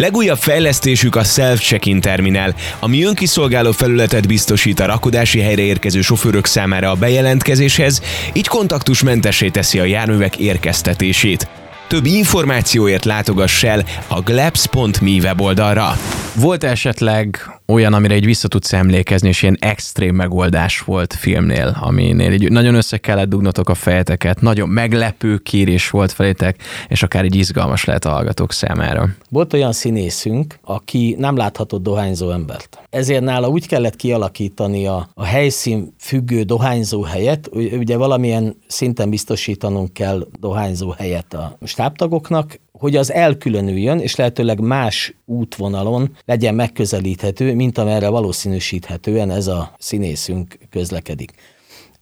[0.00, 6.90] Legújabb fejlesztésük a Self-Check-in terminál, ami önkiszolgáló felületet biztosít a rakodási helyre érkező sofőrök számára
[6.90, 11.48] a bejelentkezéshez, így kontaktusmentessé teszi a járművek érkeztetését.
[11.88, 15.98] Több információért látogass el a glebs.me weboldalra.
[16.34, 22.30] Volt esetleg olyan, amire egy vissza tudsz emlékezni, és ilyen extrém megoldás volt filmnél, aminél
[22.32, 27.34] egy nagyon össze kellett dugnotok a fejeteket, nagyon meglepő kérés volt felétek, és akár egy
[27.34, 29.08] izgalmas lehet a hallgatók számára.
[29.30, 32.78] Volt olyan színészünk, aki nem láthatott dohányzó embert.
[32.90, 39.92] Ezért nála úgy kellett kialakítani a, a helyszín függő dohányzó helyet, ugye valamilyen szinten biztosítanunk
[39.92, 47.78] kell dohányzó helyet a stábtagoknak, hogy az elkülönüljön, és lehetőleg más útvonalon legyen megközelíthető, mint
[47.78, 51.32] amerre valószínűsíthetően ez a színészünk közlekedik.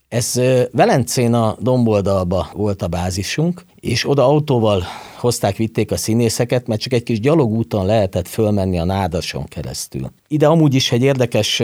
[0.08, 0.40] Ez
[0.72, 4.82] Velencén a domboldalba volt a bázisunk, és oda autóval
[5.18, 10.10] hozták, vitték a színészeket, mert csak egy kis gyalogúton lehetett fölmenni a nádason keresztül.
[10.28, 11.60] Ide amúgy is egy érdekes,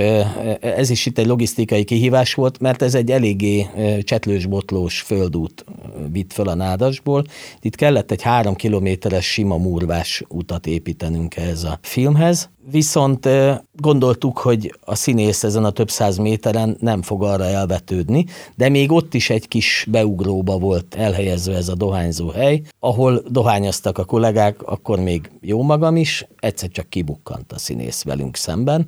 [0.61, 3.67] ez is itt egy logisztikai kihívás volt, mert ez egy eléggé
[4.03, 5.65] csetlős-botlós földút
[6.13, 7.25] vitt föl a nádasból.
[7.61, 13.29] Itt kellett egy három kilométeres sima murvás utat építenünk ehhez a filmhez, viszont
[13.77, 18.25] gondoltuk, hogy a színész ezen a több száz méteren nem fog arra elvetődni,
[18.55, 23.99] de még ott is egy kis beugróba volt elhelyezve ez a dohányzó hely, ahol dohányoztak
[23.99, 28.87] a kollégák, akkor még jó magam is, egyszer csak kibukkant a színész velünk szemben.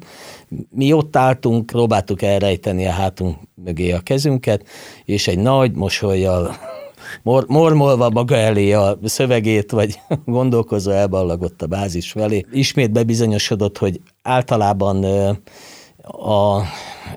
[0.71, 4.67] Mi ott álltunk, próbáltuk elrejteni a hátunk mögé a kezünket,
[5.05, 6.57] és egy nagy mosolyjal
[7.23, 12.45] mor, mormolva maga elé a szövegét, vagy gondolkozó elballagott a bázis felé.
[12.53, 15.05] Ismét bebizonyosodott, hogy általában
[16.03, 16.63] a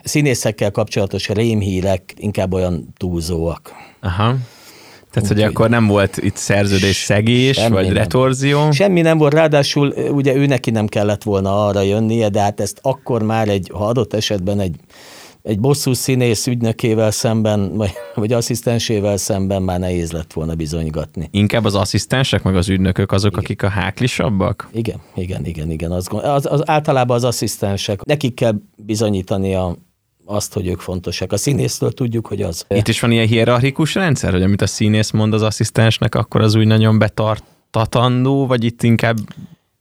[0.04, 3.72] színészekkel kapcsolatos rémhírek inkább olyan túlzóak.
[4.00, 4.36] Aha.
[5.12, 7.94] Tehát, hogy akkor nem volt itt szerződés szegés, semmi vagy nem.
[7.94, 8.72] retorzió?
[8.72, 12.80] Semmi nem volt, ráadásul ugye ő neki nem kellett volna arra jönnie, de hát ezt
[12.82, 14.76] akkor már egy, ha adott esetben egy
[15.44, 21.28] egy bosszú színész ügynökével szemben, vagy, vagy asszisztensével szemben már nehéz lett volna bizonygatni.
[21.32, 23.44] Inkább az asszisztensek, meg az ügynökök azok, igen.
[23.44, 24.70] akik a háklisabbak?
[24.72, 25.92] Igen, igen, igen, igen.
[25.92, 28.04] Az, az, az, általában az asszisztensek.
[28.04, 29.76] Nekik kell bizonyítani a,
[30.30, 31.32] azt, hogy ők fontosak.
[31.32, 32.66] A színésztől tudjuk, hogy az.
[32.68, 36.56] Itt is van ilyen hierarchikus rendszer, hogy amit a színész mond az asszisztensnek, akkor az
[36.56, 39.18] úgy nagyon betartatandó, vagy itt inkább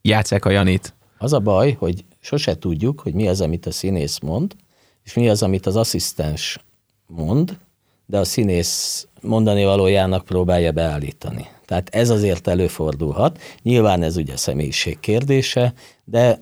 [0.03, 0.94] játszák a Janit?
[1.18, 4.57] Az a baj, hogy sose tudjuk, hogy mi az, amit a színész mond,
[5.05, 6.59] és mi az, amit az asszisztens
[7.07, 7.59] mond,
[8.07, 11.46] de a színész mondani valójának próbálja beállítani.
[11.64, 13.40] Tehát ez azért előfordulhat.
[13.62, 15.72] Nyilván ez ugye személyiség kérdése,
[16.05, 16.40] de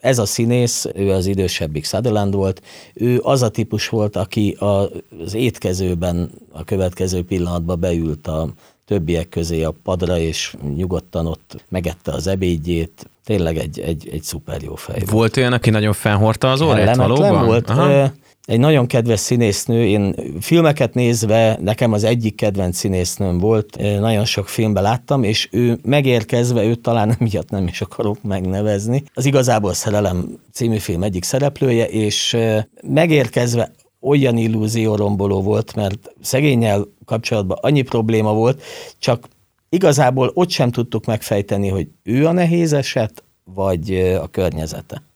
[0.00, 2.62] ez a színész, ő az idősebbik Sutherland volt,
[2.94, 8.48] ő az a típus volt, aki az étkezőben a következő pillanatban beült a
[8.86, 14.62] többiek közé a padra, és nyugodtan ott megette az ebédjét, tényleg egy, egy, egy szuper
[14.62, 15.02] jó fej.
[15.06, 17.46] Volt olyan, aki nagyon felhordta az órát valóban?
[17.46, 17.70] volt.
[17.70, 18.12] Aha.
[18.48, 24.48] Egy nagyon kedves színésznő, én filmeket nézve, nekem az egyik kedvenc színésznőm volt, nagyon sok
[24.48, 30.38] filmben láttam, és ő megérkezve, őt talán miatt nem is akarok megnevezni, az igazából Szerelem
[30.52, 32.36] című film egyik szereplője, és
[32.82, 33.70] megérkezve
[34.00, 38.62] olyan illúzióromboló volt, mert szegényel kapcsolatban annyi probléma volt,
[38.98, 39.28] csak
[39.68, 45.07] igazából ott sem tudtuk megfejteni, hogy ő a nehéz eset, vagy a környezete.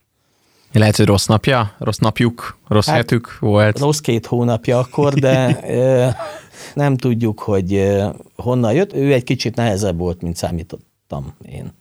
[0.72, 3.78] Lehet, hogy rossz napja, rossz napjuk, rossz hát, hetük volt.
[3.78, 5.60] Rossz két hónapja akkor, de
[6.74, 7.92] nem tudjuk, hogy
[8.36, 8.92] honnan jött.
[8.92, 11.72] Ő egy kicsit nehezebb volt, mint számítottam én.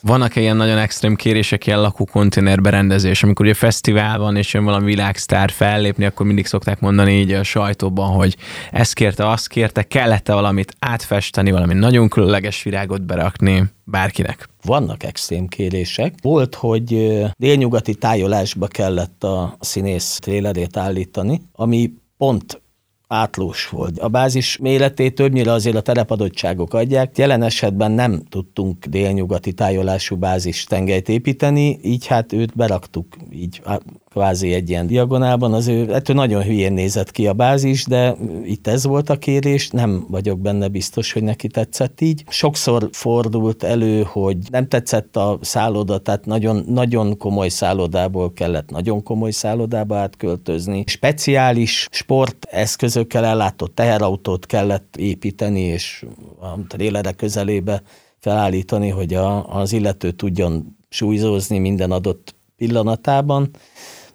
[0.00, 4.84] Vannak ilyen nagyon extrém kérések, ilyen lakókonténer berendezés, amikor ugye fesztivál van, és jön valami
[4.84, 8.36] világsztár fellépni, akkor mindig szokták mondani így a sajtóban, hogy
[8.72, 14.48] ezt kérte, azt kérte, kellett-e valamit átfesteni, valami nagyon különleges virágot berakni bárkinek.
[14.68, 16.14] Vannak extrém kérések.
[16.22, 22.60] Volt, hogy délnyugati tájolásba kellett a színész trélerét állítani, ami pont
[23.06, 23.98] átlós volt.
[23.98, 27.18] A bázis méretét többnyire azért a telepadottságok adják.
[27.18, 33.62] Jelen esetben nem tudtunk délnyugati tájolású bázis tengelyt építeni, így hát őt beraktuk így
[34.08, 38.66] kvázi egy ilyen diagonálban, az ő, ettől nagyon hülyén nézett ki a bázis, de itt
[38.66, 42.24] ez volt a kérés, nem vagyok benne biztos, hogy neki tetszett így.
[42.28, 49.02] Sokszor fordult elő, hogy nem tetszett a szálloda, tehát nagyon, nagyon komoly szállodából kellett nagyon
[49.02, 50.84] komoly szállodába átköltözni.
[50.86, 56.04] Speciális sporteszközökkel ellátott teherautót kellett építeni, és
[56.40, 57.82] a trélerek közelébe
[58.18, 63.50] felállítani, hogy a, az illető tudjon súlyzózni minden adott pillanatában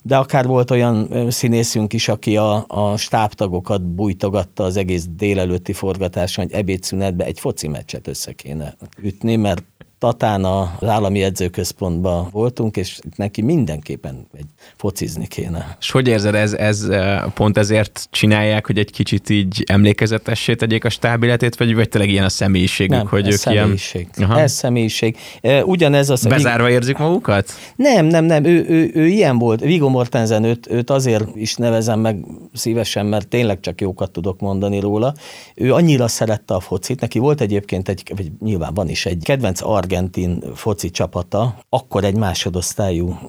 [0.06, 6.46] de akár volt olyan színészünk is, aki a, a stábtagokat bújtogatta az egész délelőtti forgatáson,
[6.46, 9.64] hogy ebédszünetbe egy foci meccset össze kéne ütni, mert
[10.04, 14.46] Tatán az állami edzőközpontban voltunk, és neki mindenképpen egy
[14.76, 15.78] focizni kéne.
[15.80, 16.88] És hogy érzed, ez, ez
[17.34, 22.12] pont ezért csinálják, hogy egy kicsit így emlékezetessé tegyék a stáb életét, vagy, vagy tényleg
[22.12, 24.08] ilyen a személyiségük, nem, hogy ez ők személyiség.
[24.16, 24.30] ilyen...
[24.30, 24.40] Aha.
[24.40, 25.18] Ez személyiség.
[25.66, 26.26] Ugyanez az...
[26.26, 27.52] Bezárva érzik magukat?
[27.76, 29.60] Nem, nem, nem, ő, ő, ő ilyen volt.
[29.60, 34.80] Viggo Mortensen, őt, őt azért is nevezem meg szívesen, mert tényleg csak jókat tudok mondani
[34.80, 35.14] róla.
[35.56, 39.62] Ő annyira szerette a focit, neki volt egyébként egy, vagy nyilván van is egy kedvenc
[39.62, 43.20] arg argentin foci csapata, akkor egy másodosztályú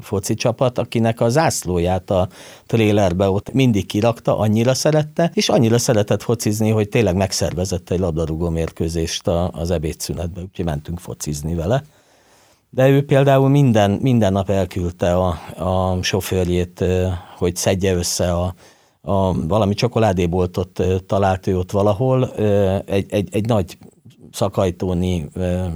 [0.00, 2.28] foci csapat, akinek a zászlóját a
[2.66, 8.48] trélerbe ott mindig kirakta, annyira szerette, és annyira szeretett focizni, hogy tényleg megszervezett egy labdarúgó
[8.48, 11.82] mérkőzést az ebédszünetbe, úgyhogy mentünk focizni vele.
[12.70, 16.84] De ő például minden, minden nap elküldte a, a sofőrjét,
[17.38, 18.54] hogy szedje össze a,
[19.00, 22.32] a valami csokoládéboltot talált ő ott valahol,
[22.84, 23.78] egy, egy, egy nagy
[24.32, 25.28] szakajtóni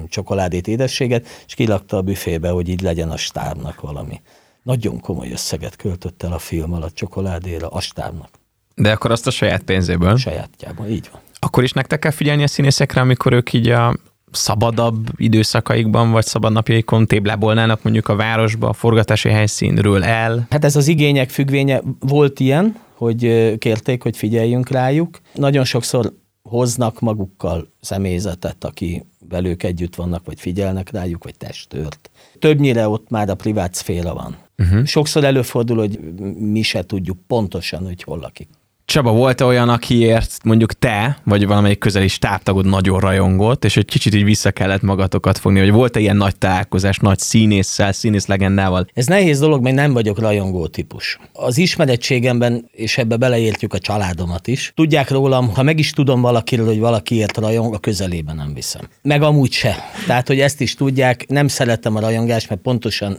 [0.08, 4.20] csokoládét, édességet, és kilakta a büfébe, hogy így legyen a stábnak valami.
[4.62, 8.28] Nagyon komoly összeget költött el a film alatt csokoládéra, a stábnak.
[8.74, 10.08] De akkor azt a saját pénzéből?
[10.08, 11.20] A sajátjában, így van.
[11.38, 13.96] Akkor is nektek kell figyelni a színészekre, amikor ők így a
[14.30, 20.46] szabadabb időszakaikban, vagy szabadnapjaikon téblábolnának mondjuk a városba, a forgatási helyszínről el?
[20.50, 21.80] Hát ez az igények függvénye.
[21.98, 25.20] Volt ilyen, hogy kérték, hogy figyeljünk rájuk.
[25.34, 26.12] Nagyon sokszor
[26.48, 32.10] hoznak magukkal személyzetet, aki velük együtt vannak, vagy figyelnek rájuk, vagy testőrt.
[32.38, 34.36] Többnyire ott már a privát szféra van.
[34.58, 34.84] Uh-huh.
[34.84, 35.98] Sokszor előfordul, hogy
[36.38, 38.48] mi se tudjuk pontosan, hogy hol lakik.
[38.86, 43.84] Csaba, volt -e olyan, akiért mondjuk te, vagy valamelyik közeli stábtagod nagyon rajongott, és egy
[43.84, 48.86] kicsit így vissza kellett magatokat fogni, hogy volt-e ilyen nagy találkozás, nagy színésszel, színész legendával?
[48.94, 51.18] Ez nehéz dolog, mert nem vagyok rajongó típus.
[51.32, 56.66] Az ismerettségemben, és ebbe beleértjük a családomat is, tudják rólam, ha meg is tudom valakiről,
[56.66, 58.82] hogy valakiért rajong, a közelében nem viszem.
[59.02, 59.76] Meg amúgy se.
[60.06, 63.18] Tehát, hogy ezt is tudják, nem szeretem a rajongást, mert pontosan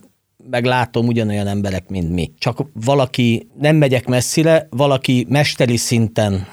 [0.50, 2.32] meg látom ugyanolyan emberek, mint mi.
[2.38, 6.48] Csak valaki, nem megyek messzire, valaki mesteri szinten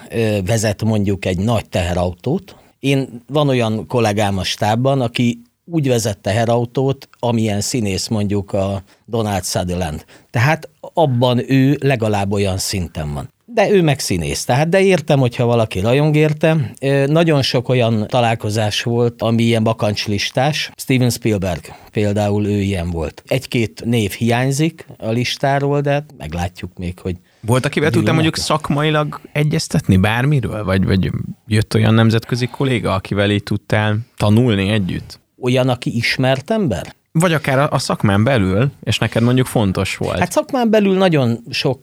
[0.45, 2.57] vezet mondjuk egy nagy teherautót.
[2.79, 9.45] Én, van olyan kollégám a stábban, aki úgy vezet teherautót, amilyen színész mondjuk a Donald
[9.45, 10.05] Sutherland.
[10.31, 15.45] Tehát abban ő legalább olyan szinten van de ő meg színész, tehát de értem, hogyha
[15.45, 16.73] valaki rajong érte.
[17.07, 20.71] Nagyon sok olyan találkozás volt, ami ilyen bakancslistás.
[20.77, 23.23] Steven Spielberg például ő ilyen volt.
[23.27, 29.97] Egy-két név hiányzik a listáról, de meglátjuk még, hogy volt, akivel tudtam mondjuk szakmailag egyeztetni
[29.97, 30.65] bármiről?
[30.65, 31.11] Vagy, vagy
[31.47, 35.21] jött olyan nemzetközi kolléga, akivel így tudtál tanulni együtt?
[35.41, 36.95] Olyan, aki ismert ember?
[37.13, 40.19] Vagy akár a szakmán belül, és neked mondjuk fontos volt.
[40.19, 41.81] Hát szakmán belül nagyon sok,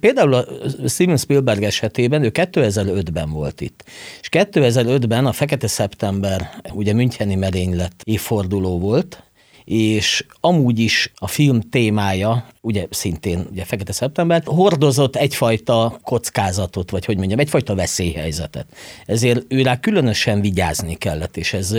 [0.00, 0.44] például a
[0.86, 3.84] Steven Spielberg esetében ő 2005-ben volt itt.
[4.20, 9.22] És 2005-ben a Fekete Szeptember, ugye Müncheni merénylet évforduló volt,
[9.64, 17.04] és amúgy is a film témája, ugye szintén ugye Fekete Szeptember, hordozott egyfajta kockázatot, vagy
[17.04, 18.66] hogy mondjam, egyfajta veszélyhelyzetet.
[19.06, 21.74] Ezért őrá különösen vigyázni kellett, és ez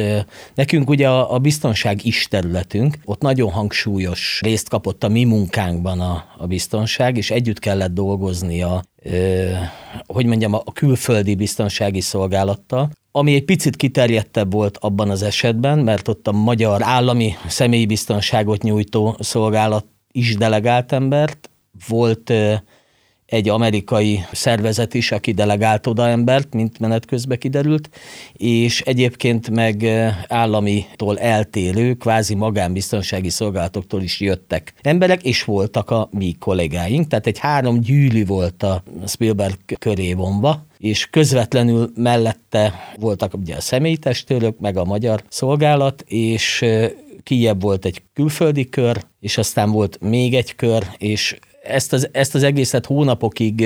[0.54, 6.00] nekünk ugye a, a biztonság is területünk, ott nagyon hangsúlyos részt kapott a mi munkánkban
[6.00, 8.84] a, a biztonság, és együtt kellett dolgozni a,
[10.06, 16.08] hogy mondjam, a külföldi biztonsági szolgálattal, ami egy picit kiterjedtebb volt abban az esetben, mert
[16.08, 21.49] ott a magyar állami személyi biztonságot nyújtó szolgálat is delegált embert,
[21.88, 22.34] volt
[23.26, 27.89] egy amerikai szervezet is, aki delegált oda embert, mint menet közben kiderült,
[28.34, 29.86] és egyébként meg
[30.28, 37.39] államitól eltérő, kvázi magánbiztonsági szolgálatoktól is jöttek emberek, és voltak a mi kollégáink, tehát egy
[37.39, 44.78] három gyűlű volt a Spielberg köré vonva, és közvetlenül mellette voltak ugye a személytestőrök, meg
[44.78, 46.66] a magyar szolgálat, és
[47.26, 52.36] kijebb volt egy külföldi kör, és aztán volt még egy kör, és ezt az, ezt
[52.36, 53.65] az egészet hónapokig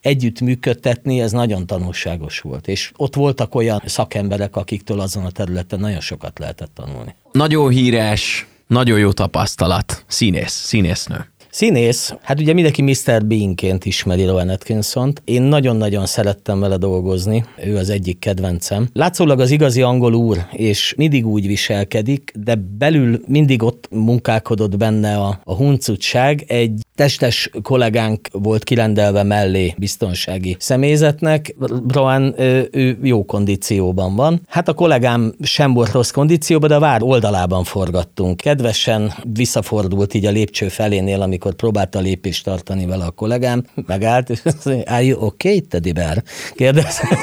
[0.00, 2.68] együtt működtetni, ez nagyon tanulságos volt.
[2.68, 7.14] És ott voltak olyan szakemberek, akiktől azon a területen nagyon sokat lehetett tanulni.
[7.32, 10.04] Nagyon híres, nagyon jó tapasztalat.
[10.06, 11.32] Színész, színésznő.
[11.54, 13.26] Színész, hát ugye mindenki Mr.
[13.26, 15.22] Bean-ként ismeri Rowan atkinson -t.
[15.24, 18.88] Én nagyon-nagyon szerettem vele dolgozni, ő az egyik kedvencem.
[18.92, 25.16] Látszólag az igazi angol úr, és mindig úgy viselkedik, de belül mindig ott munkálkodott benne
[25.16, 26.44] a, a huncutság.
[26.46, 31.54] Egy testes kollégánk volt kirendelve mellé biztonsági személyzetnek.
[31.88, 32.34] Rowan
[32.72, 34.40] ő jó kondícióban van.
[34.48, 38.36] Hát a kollégám sem volt rossz kondícióban, de a vár oldalában forgattunk.
[38.36, 44.40] Kedvesen visszafordult így a lépcső felénél, amikor próbálta lépést tartani vele a kollégám, megállt, és
[44.44, 46.22] azt mondja, are you okay, teddy bear?
[46.54, 47.18] Kérdezte,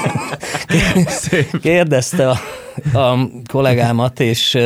[1.61, 2.37] kérdezte a,
[2.93, 3.17] a
[3.51, 4.57] kollégámat, és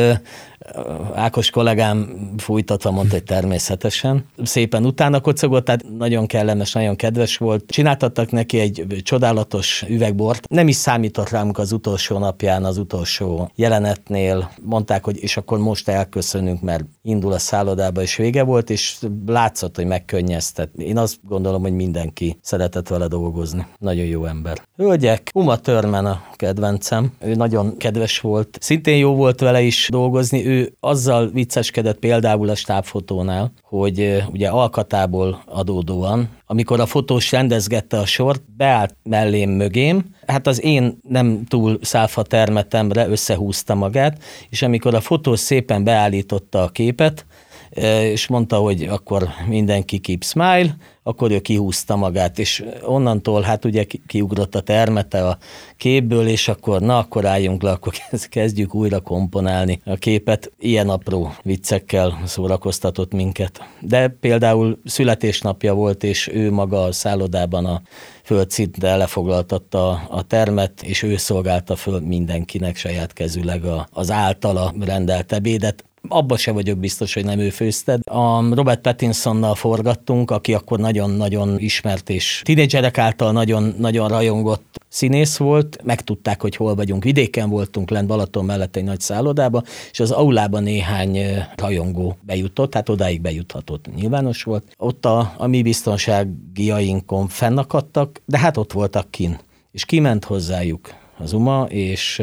[1.14, 4.24] Ákos kollégám fújtatva mondta, hogy természetesen.
[4.42, 7.64] Szépen utána kocogott, tehát nagyon kellemes, nagyon kedves volt.
[7.66, 10.48] Csináltattak neki egy csodálatos üvegbort.
[10.48, 14.50] Nem is számított rám az utolsó napján, az utolsó jelenetnél.
[14.62, 18.96] Mondták, hogy és akkor most elköszönünk, mert indul a szállodába, és vége volt, és
[19.26, 20.74] látszott, hogy megkönnyeztet.
[20.76, 23.66] Én azt gondolom, hogy mindenki szeretett vele dolgozni.
[23.78, 24.62] Nagyon jó ember.
[24.76, 27.12] Hölgyek, Uma Törmen a kedvencem.
[27.20, 28.58] Ő nagyon kedves volt.
[28.60, 30.46] Szintén jó volt vele is dolgozni.
[30.46, 38.06] Ő azzal vicceskedett például a stábfotónál, hogy ugye alkatából adódóan, amikor a fotós rendezgette a
[38.06, 44.94] sort, beállt mellém mögém, hát az én nem túl szálfa termetemre összehúzta magát, és amikor
[44.94, 47.26] a fotós szépen beállította a képet,
[47.70, 53.84] és mondta, hogy akkor mindenki keep smile, akkor ő kihúzta magát, és onnantól hát ugye
[54.06, 55.38] kiugrott a termete a
[55.76, 57.92] képből, és akkor na, akkor álljunk le, akkor
[58.30, 60.52] kezdjük újra komponálni a képet.
[60.58, 63.60] Ilyen apró viccekkel szórakoztatott minket.
[63.80, 67.82] De például születésnapja volt, és ő maga a szállodában a
[68.22, 75.84] földszintre lefoglaltatta a termet, és ő szolgálta föl mindenkinek saját kezüleg az általa rendelt ebédet
[76.08, 77.98] abba se vagyok biztos, hogy nem ő főzte.
[78.04, 85.78] A Robert Pattinsonnal forgattunk, aki akkor nagyon-nagyon ismert és tinédzserek által nagyon-nagyon rajongott színész volt,
[85.84, 87.04] megtudták, hogy hol vagyunk.
[87.04, 91.18] Vidéken voltunk lent Balaton mellett egy nagy szállodába, és az aulában néhány
[91.56, 94.74] rajongó bejutott, hát odáig bejuthatott, nyilvános volt.
[94.76, 99.38] Ott a, a mi biztonságiainkon fennakadtak, de hát ott voltak kin.
[99.72, 102.22] És kiment hozzájuk az UMA, és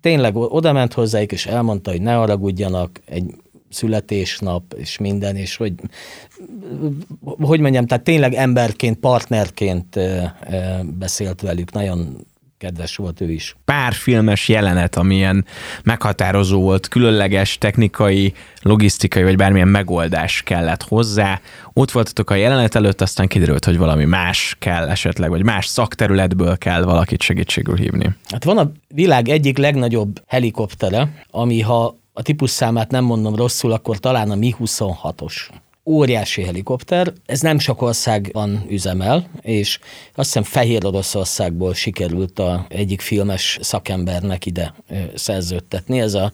[0.00, 3.34] tényleg oda ment hozzájuk, és elmondta, hogy ne haragudjanak, egy
[3.70, 5.72] születésnap, és minden, és hogy,
[7.40, 9.98] hogy mondjam, tehát tényleg emberként, partnerként
[10.98, 12.26] beszélt velük, nagyon
[12.60, 13.56] kedves volt ő is.
[13.64, 15.44] Pár filmes jelenet, amilyen
[15.82, 18.32] meghatározó volt, különleges technikai,
[18.62, 21.40] logisztikai vagy bármilyen megoldás kellett hozzá.
[21.72, 26.58] Ott voltatok a jelenet előtt, aztán kiderült, hogy valami más kell esetleg, vagy más szakterületből
[26.58, 28.16] kell valakit segítségül hívni.
[28.28, 33.72] Hát van a világ egyik legnagyobb helikoptere, ami ha a típus számát nem mondom rosszul,
[33.72, 35.34] akkor talán a Mi-26-os
[35.90, 39.78] óriási helikopter, ez nem sok országban üzemel, és
[40.14, 44.74] azt hiszem Fehér Oroszországból sikerült a egyik filmes szakembernek ide
[45.14, 46.00] szerződtetni.
[46.00, 46.32] Ez a,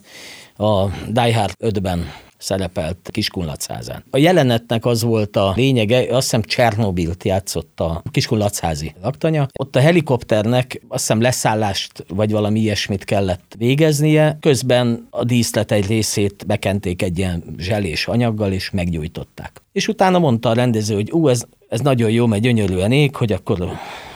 [0.57, 2.13] a Die Hard 5-ben
[2.47, 4.05] szerepelt Kiskunlacházán.
[4.11, 9.47] A jelenetnek az volt a lényege, azt hiszem Csernobilt játszott a Kiskunlacházi laktanya.
[9.59, 15.87] Ott a helikopternek azt hiszem leszállást vagy valami ilyesmit kellett végeznie, közben a díszlet egy
[15.87, 19.63] részét bekenték egy ilyen zselés anyaggal, és meggyújtották.
[19.73, 23.33] És utána mondta a rendező, hogy ú, ez ez nagyon jó, mert gyönyörűen ég, hogy
[23.33, 23.61] akkor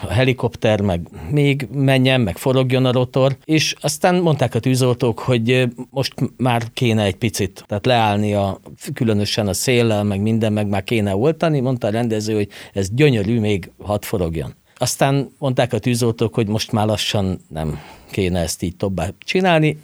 [0.02, 5.68] a helikopter meg még menjen, meg forogjon a rotor, és aztán mondták a tűzoltók, hogy
[5.90, 8.60] most már kéne egy picit, tehát leállni a,
[8.94, 13.40] különösen a széllel, meg minden, meg már kéne oltani, mondta a rendező, hogy ez gyönyörű,
[13.40, 14.54] még hat forogjon.
[14.76, 17.78] Aztán mondták a tűzoltók, hogy most már lassan nem
[18.10, 19.78] kéne ezt így tovább csinálni,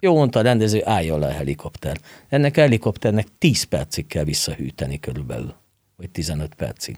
[0.00, 1.96] jó, mondta a rendező, álljon le a helikopter.
[2.28, 5.54] Ennek a helikopternek 10 percig kell visszahűteni körülbelül
[6.04, 6.96] vagy 15 percig.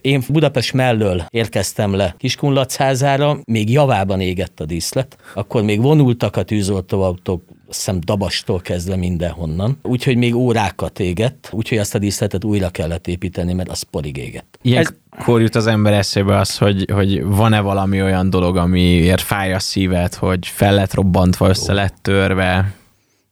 [0.00, 6.42] Én Budapest mellől érkeztem le Kiskunlacházára, még javában égett a díszlet, akkor még vonultak a
[6.42, 12.68] tűzoltóautók, azt hiszem Dabastól kezdve mindenhonnan, úgyhogy még órákat égett, úgyhogy azt a díszletet újra
[12.68, 14.58] kellett építeni, mert az porig égett.
[14.62, 15.40] Ilyenkor Ez...
[15.40, 20.14] jut az ember eszébe az, hogy, hogy van-e valami olyan dolog, amiért fáj a szívet,
[20.14, 22.72] hogy fel lett robbantva, össze lett törve,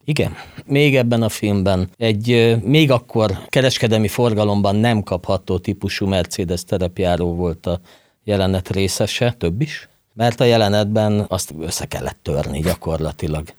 [0.09, 0.35] igen,
[0.67, 7.67] még ebben a filmben egy még akkor kereskedelmi forgalomban nem kapható típusú Mercedes terepjáró volt
[7.67, 7.81] a
[8.25, 13.55] jelenet részese, több is, mert a jelenetben azt össze kellett törni gyakorlatilag.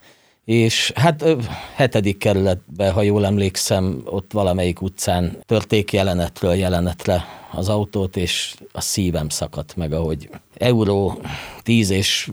[0.45, 1.25] És hát
[1.75, 8.81] hetedik kerületben, ha jól emlékszem, ott valamelyik utcán törték jelenetről jelenetre az autót, és a
[8.81, 11.21] szívem szakadt meg, ahogy euró
[11.63, 12.31] tíz és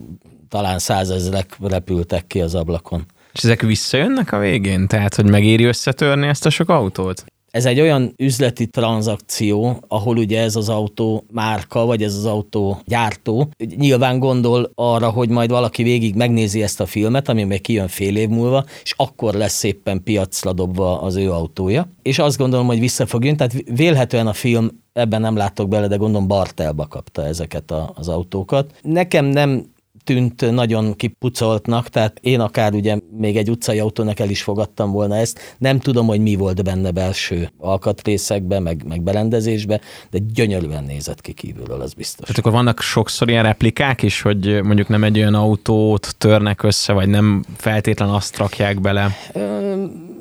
[0.48, 3.06] talán százezrek repültek ki az ablakon.
[3.34, 4.86] És ezek visszajönnek a végén?
[4.86, 7.24] Tehát, hogy megéri összetörni ezt a sok autót?
[7.54, 12.80] Ez egy olyan üzleti tranzakció, ahol ugye ez az autó márka, vagy ez az autó
[12.84, 17.88] gyártó nyilván gondol arra, hogy majd valaki végig megnézi ezt a filmet, ami meg kijön
[17.88, 21.88] fél év múlva, és akkor lesz szépen piacra dobva az ő autója.
[22.02, 25.86] És azt gondolom, hogy vissza fog jönni, tehát vélhetően a film ebben nem látok bele,
[25.86, 28.74] de gondolom Bartelba kapta ezeket a, az autókat.
[28.82, 29.72] Nekem nem
[30.04, 35.16] tűnt nagyon kipucoltnak, tehát én akár ugye még egy utcai autónak el is fogadtam volna
[35.16, 35.56] ezt.
[35.58, 39.80] Nem tudom, hogy mi volt benne belső alkatrészekbe, meg, meg berendezésbe,
[40.10, 42.26] de gyönyörűen nézett ki kívülről, az biztos.
[42.26, 46.92] Tehát akkor vannak sokszor ilyen replikák is, hogy mondjuk nem egy olyan autót törnek össze,
[46.92, 49.16] vagy nem feltétlen azt rakják bele?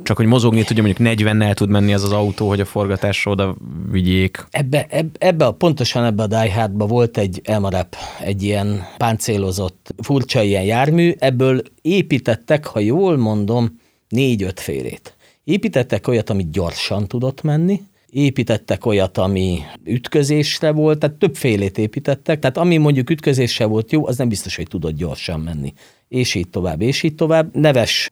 [0.03, 3.55] Csak hogy mozogni tudja, mondjuk 40-nel tud menni az az autó, hogy a forgatásra oda
[3.91, 4.45] vigyék.
[4.49, 4.87] Ebbe,
[5.17, 10.63] ebbe, a, pontosan ebbe a Die Hardba volt egy Elmarep, egy ilyen páncélozott, furcsa ilyen
[10.63, 13.79] jármű, ebből építettek, ha jól mondom,
[14.09, 15.15] négy-öt félét.
[15.43, 22.57] Építettek olyat, amit gyorsan tudott menni, építettek olyat, ami ütközésre volt, tehát többfélét építettek, tehát
[22.57, 25.73] ami mondjuk ütközésre volt jó, az nem biztos, hogy tudott gyorsan menni
[26.14, 27.55] és így tovább, és így tovább.
[27.55, 28.11] Neves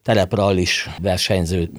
[0.56, 1.70] is versenyzők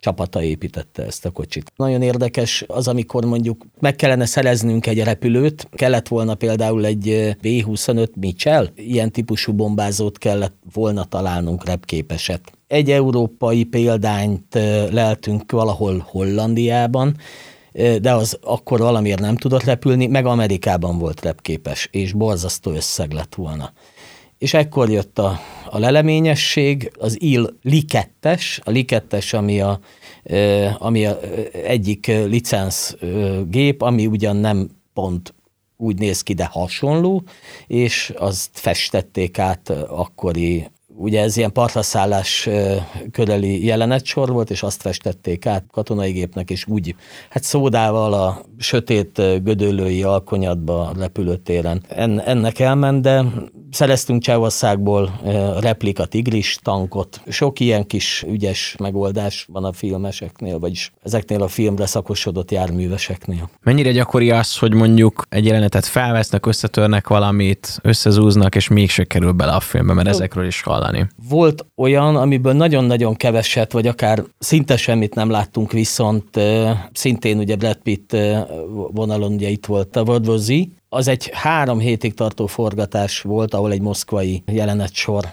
[0.00, 1.72] csapata építette ezt a kocsit.
[1.76, 8.08] Nagyon érdekes az, amikor mondjuk meg kellene szereznünk egy repülőt, kellett volna például egy B-25
[8.20, 12.52] Mitchell, ilyen típusú bombázót kellett volna találnunk repképeset.
[12.66, 14.54] Egy európai példányt
[14.90, 17.16] leltünk valahol Hollandiában,
[18.00, 23.34] de az akkor valamiért nem tudott repülni, meg Amerikában volt repképes, és borzasztó összeg lett
[23.34, 23.72] volna
[24.42, 25.40] és ekkor jött a,
[25.70, 29.80] a leleményesség, az IL likettes, a likettes, ami a,
[30.78, 31.20] ami a
[31.52, 32.96] egyik licensz
[33.48, 35.34] gép, ami ugyan nem pont
[35.76, 37.22] úgy néz ki, de hasonló,
[37.66, 42.48] és azt festették át akkori Ugye ez ilyen partraszállás
[43.12, 46.94] köreli jelenetsor volt, és azt festették át katonai gépnek, és úgy,
[47.30, 51.82] hát szódával a sötét gödöllői alkonyatba repülőtéren.
[51.88, 53.24] En, ennek elment, de
[53.70, 55.20] szereztünk Csehországból
[55.60, 57.20] replika tigris tankot.
[57.28, 63.50] Sok ilyen kis ügyes megoldás van a filmeseknél, vagyis ezeknél a filmre szakosodott járműveseknél.
[63.62, 69.52] Mennyire gyakori az, hogy mondjuk egy jelenetet felvesznek, összetörnek valamit, összezúznak, és mégse kerül bele
[69.52, 71.06] a filmbe, mert ezekről is hallani hallani.
[71.28, 76.40] Volt olyan, amiből nagyon-nagyon keveset, vagy akár szinte semmit nem láttunk, viszont
[76.92, 78.16] szintén ugye Brad Pitt
[78.92, 80.52] vonalon ugye itt volt a World War Z.
[80.88, 85.24] Az egy három hétig tartó forgatás volt, ahol egy moszkvai jelenetsor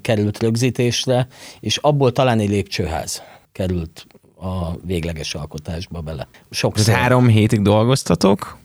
[0.00, 1.26] került rögzítésre,
[1.60, 3.22] és abból talán egy lépcsőház
[3.52, 4.06] került
[4.40, 6.28] a végleges alkotásba bele.
[6.50, 6.94] Sokszor.
[6.94, 8.58] három hétig dolgoztatok?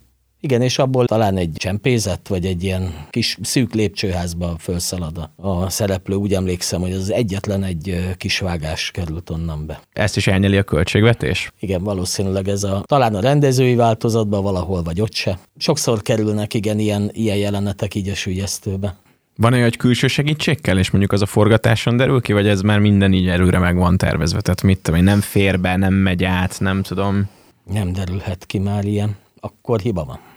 [0.44, 6.16] Igen, és abból talán egy csempézet, vagy egy ilyen kis szűk lépcsőházba felszalad a szereplő.
[6.16, 9.82] Úgy emlékszem, hogy az egyetlen egy kis vágás került onnan be.
[9.94, 11.52] Ezt is elnyeli a költségvetés?
[11.60, 15.40] Igen, valószínűleg ez a talán a rendezői változatban valahol, vagy ott se.
[15.58, 18.96] Sokszor kerülnek igen ilyen, ilyen jelenetek így a sügyesztőbe.
[19.36, 22.80] Van olyan, hogy külső segítségkel, és mondjuk az a forgatáson derül ki, vagy ez már
[22.80, 24.42] minden így előre meg van tervezve?
[24.42, 27.30] Tehát mit tudom én, nem fér be, nem megy át, nem tudom.
[27.72, 29.16] Nem derülhet ki már ilyen.
[29.40, 30.31] Akkor hiba van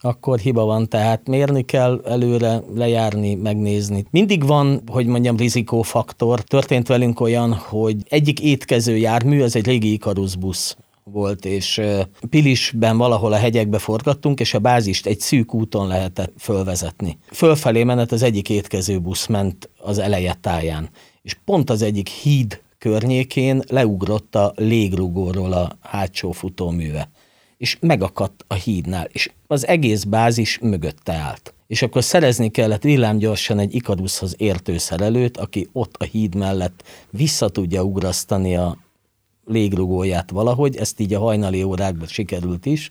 [0.00, 4.04] akkor hiba van, tehát mérni kell előre, lejárni, megnézni.
[4.10, 6.40] Mindig van, hogy mondjam, rizikófaktor.
[6.40, 10.76] Történt velünk olyan, hogy egyik étkező jármű, az egy régi Ikarus busz
[11.12, 11.80] volt, és
[12.30, 17.18] Pilisben valahol a hegyekbe forgattunk, és a bázist egy szűk úton lehetett fölvezetni.
[17.32, 20.88] Fölfelé menet az egyik étkező busz ment az eleje táján,
[21.22, 27.10] és pont az egyik híd környékén leugrott a légrugóról a hátsó futóműve
[27.58, 31.54] és megakadt a hídnál, és az egész bázis mögötte állt.
[31.66, 37.48] És akkor szerezni kellett villámgyorsan egy Ikaruszhoz értő szerelőt, aki ott a híd mellett vissza
[37.48, 38.76] tudja ugrasztani a
[39.44, 42.90] légrugóját valahogy, ezt így a hajnali órákban sikerült is,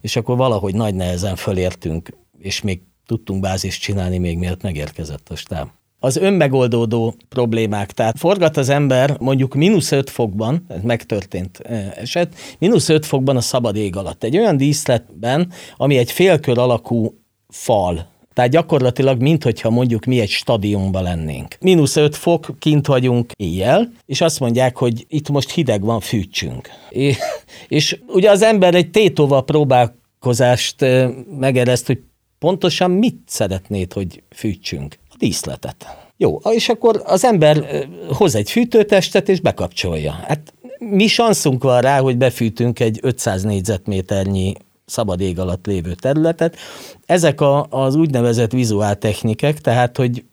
[0.00, 5.36] és akkor valahogy nagy nehezen fölértünk, és még tudtunk bázist csinálni, még miért megérkezett a
[5.36, 5.68] stáb
[5.98, 7.92] az önmegoldódó problémák.
[7.92, 11.58] Tehát forgat az ember mondjuk mínusz 5 fokban, ez megtörtént
[11.96, 14.24] eset, mínusz 5 fokban a szabad ég alatt.
[14.24, 17.14] Egy olyan díszletben, ami egy félkör alakú
[17.48, 21.56] fal, tehát gyakorlatilag, minthogyha mondjuk mi egy stadionban lennénk.
[21.60, 26.68] Mínusz 5 fok, kint vagyunk éjjel, és azt mondják, hogy itt most hideg van, fűtsünk.
[26.88, 27.18] És,
[27.68, 30.84] és ugye az ember egy tétóval próbálkozást
[31.38, 32.00] megereszt, hogy
[32.38, 35.96] pontosan mit szeretnéd, hogy fűtsünk díszletet.
[36.16, 40.12] Jó, és akkor az ember hoz egy fűtőtestet és bekapcsolja.
[40.12, 44.52] Hát mi sanszunk van rá, hogy befűtünk egy 500 négyzetméternyi
[44.86, 46.56] szabad ég alatt lévő területet.
[47.06, 50.24] Ezek a, az úgynevezett vizuáltechnikek, tehát, hogy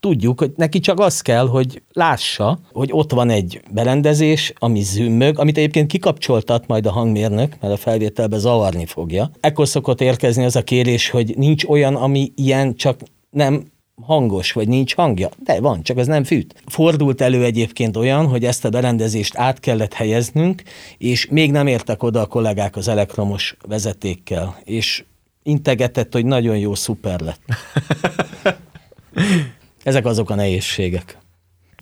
[0.00, 5.38] tudjuk, hogy neki csak az kell, hogy lássa, hogy ott van egy berendezés, ami zümmög,
[5.38, 9.30] amit egyébként kikapcsoltat majd a hangmérnök, mert a felvételbe zavarni fogja.
[9.40, 13.64] Ekkor szokott érkezni az a kérés, hogy nincs olyan, ami ilyen, csak nem
[14.02, 15.28] hangos, vagy nincs hangja.
[15.44, 16.62] De van, csak az nem fűt.
[16.66, 20.62] Fordult elő egyébként olyan, hogy ezt a berendezést át kellett helyeznünk,
[20.98, 25.04] és még nem értek oda a kollégák az elektromos vezetékkel, és
[25.42, 27.40] integetett, hogy nagyon jó, szuper lett.
[29.82, 31.18] Ezek azok a nehézségek.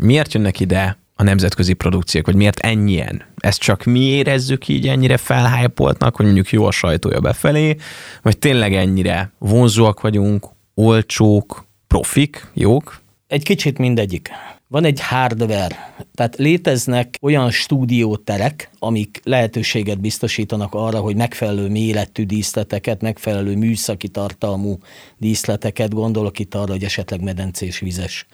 [0.03, 3.25] Miért jönnek ide a nemzetközi produkciók, vagy miért ennyien?
[3.37, 7.77] Ezt csak mi érezzük így ennyire felhájpoltnak, hogy mondjuk jó a sajtója befelé,
[8.23, 13.01] vagy tényleg ennyire vonzóak vagyunk, olcsók, profik, jók?
[13.27, 14.29] Egy kicsit mindegyik.
[14.69, 23.01] Van egy hardware, tehát léteznek olyan stúdióterek, amik lehetőséget biztosítanak arra, hogy megfelelő méretű díszleteket,
[23.01, 24.79] megfelelő műszaki tartalmú
[25.19, 28.27] díszleteket, gondolok itt arra, hogy esetleg medencés vizes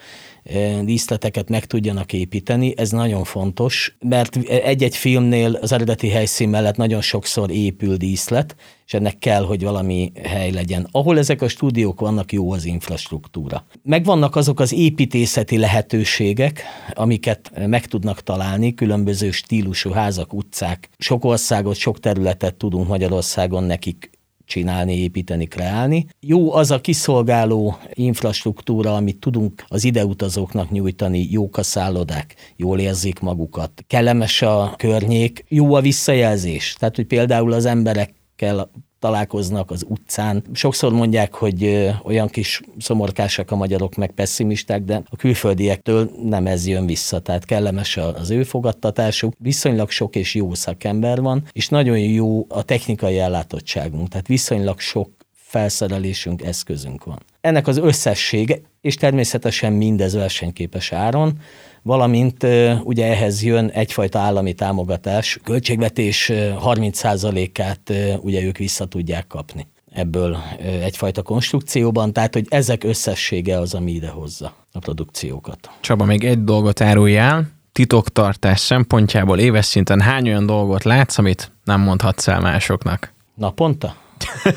[0.83, 2.73] díszleteket meg tudjanak építeni.
[2.77, 8.93] Ez nagyon fontos, mert egy-egy filmnél az eredeti helyszín mellett nagyon sokszor épül díszlet, és
[8.93, 10.87] ennek kell, hogy valami hely legyen.
[10.91, 13.65] Ahol ezek a stúdiók vannak, jó az infrastruktúra.
[13.83, 20.89] Megvannak azok az építészeti lehetőségek, amiket meg tudnak találni, különböző stílusú házak, utcák.
[20.97, 24.09] Sok országot, sok területet tudunk Magyarországon nekik
[24.47, 26.05] csinálni, építeni, kreálni.
[26.19, 33.19] Jó az a kiszolgáló infrastruktúra, amit tudunk az ideutazóknak nyújtani, jók a szállodák, jól érzik
[33.19, 36.75] magukat, kellemes a környék, jó a visszajelzés.
[36.79, 38.69] Tehát, hogy például az emberek kell
[38.99, 40.43] találkoznak az utcán.
[40.53, 46.67] Sokszor mondják, hogy olyan kis szomorkásak a magyarok, meg pessimisták, de a külföldiektől nem ez
[46.67, 49.33] jön vissza, tehát kellemes az ő fogadtatásuk.
[49.39, 55.09] Viszonylag sok és jó szakember van, és nagyon jó a technikai ellátottságunk, tehát viszonylag sok
[55.33, 57.19] felszerelésünk, eszközünk van.
[57.41, 61.39] Ennek az összessége, és természetesen mindez versenyképes áron,
[61.87, 62.45] valamint
[62.83, 70.37] ugye ehhez jön egyfajta állami támogatás, költségvetés 30%-át ugye ők vissza tudják kapni ebből
[70.81, 75.69] egyfajta konstrukcióban, tehát hogy ezek összessége az, ami ide hozza a produkciókat.
[75.79, 81.81] Csaba, még egy dolgot áruljál, titoktartás szempontjából éves szinten hány olyan dolgot látsz, amit nem
[81.81, 83.13] mondhatsz el másoknak?
[83.35, 83.95] Naponta?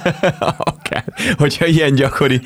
[0.59, 1.05] Akár,
[1.37, 2.41] hogyha ilyen gyakori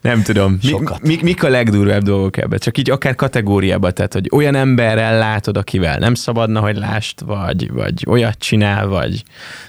[0.00, 0.58] nem tudom.
[0.62, 2.58] Mi, mi, mik a legdurvább dolgok ebbe?
[2.58, 7.72] Csak így akár kategóriába, tehát, hogy olyan emberrel látod, akivel nem szabadna, hogy lást, vagy,
[7.72, 9.22] vagy olyat csinál, vagy,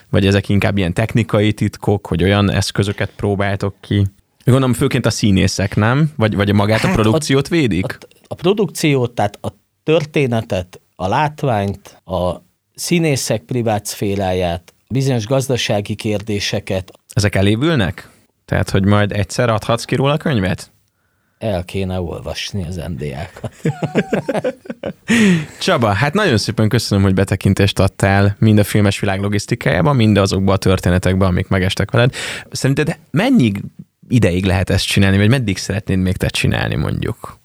[0.10, 4.06] vagy ezek inkább ilyen technikai titkok, hogy olyan eszközöket próbáltok ki.
[4.46, 6.12] Gondolom főként a színészek, nem?
[6.16, 7.86] Vagy, vagy magát hát a produkciót a, védik?
[7.86, 9.50] A, a produkciót, tehát a
[9.84, 12.36] történetet, a látványt, a
[12.76, 16.92] színészek privát szféráját, bizonyos gazdasági kérdéseket.
[17.14, 18.10] Ezek elévülnek?
[18.52, 20.72] Tehát, hogy majd egyszer adhatsz ki róla könyvet?
[21.38, 23.54] El kéne olvasni az NDA-kat.
[25.62, 30.54] Csaba, hát nagyon szépen köszönöm, hogy betekintést adtál mind a filmes világ logisztikájában, mind azokba
[30.54, 32.14] a történetekben, amik megestek veled.
[32.50, 33.52] Szerinted mennyi
[34.10, 37.38] ideig lehet ezt csinálni, vagy meddig szeretnéd még te csinálni mondjuk?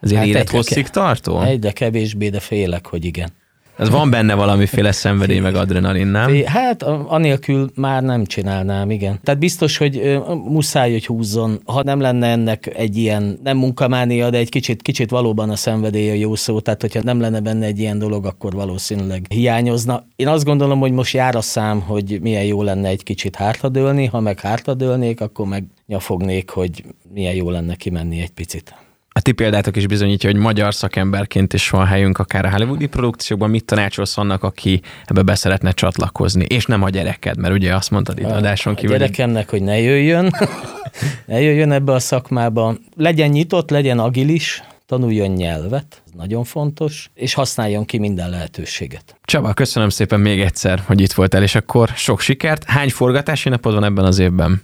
[0.00, 1.40] Az hát élethosszig tartó?
[1.40, 3.32] Egyre kevésbé, de félek, hogy igen.
[3.78, 6.44] Ez van benne valamiféle szenvedély, meg adrenalin, nem?
[6.44, 9.18] Hát anélkül már nem csinálnám, igen.
[9.22, 11.60] Tehát biztos, hogy muszáj, hogy húzzon.
[11.64, 16.10] Ha nem lenne ennek egy ilyen, nem munkamánia, de egy kicsit, kicsit valóban a szenvedély
[16.10, 20.06] a jó szó, tehát hogyha nem lenne benne egy ilyen dolog, akkor valószínűleg hiányozna.
[20.16, 24.06] Én azt gondolom, hogy most jár a szám, hogy milyen jó lenne egy kicsit hátradőlni,
[24.06, 28.74] ha meg hátradőlnék, akkor meg nyafognék, hogy milyen jó lenne kimenni egy picit.
[29.18, 33.50] A ti példátok is bizonyítja, hogy magyar szakemberként is van helyünk akár a hollywoodi produkciókban.
[33.50, 36.44] Mit tanácsolsz annak, aki ebbe be szeretne csatlakozni?
[36.48, 38.94] És nem a gyereked, mert ugye azt mondtad itt adáson kívül.
[38.94, 40.32] A gyerekemnek, hogy ne jöjjön,
[41.26, 42.74] ne jöjjön ebbe a szakmába.
[42.96, 49.16] Legyen nyitott, legyen agilis, tanuljon nyelvet, ez nagyon fontos, és használjon ki minden lehetőséget.
[49.24, 52.64] Csaba, köszönöm szépen még egyszer, hogy itt voltál, és akkor sok sikert.
[52.64, 54.62] Hány forgatási napod van ebben az évben?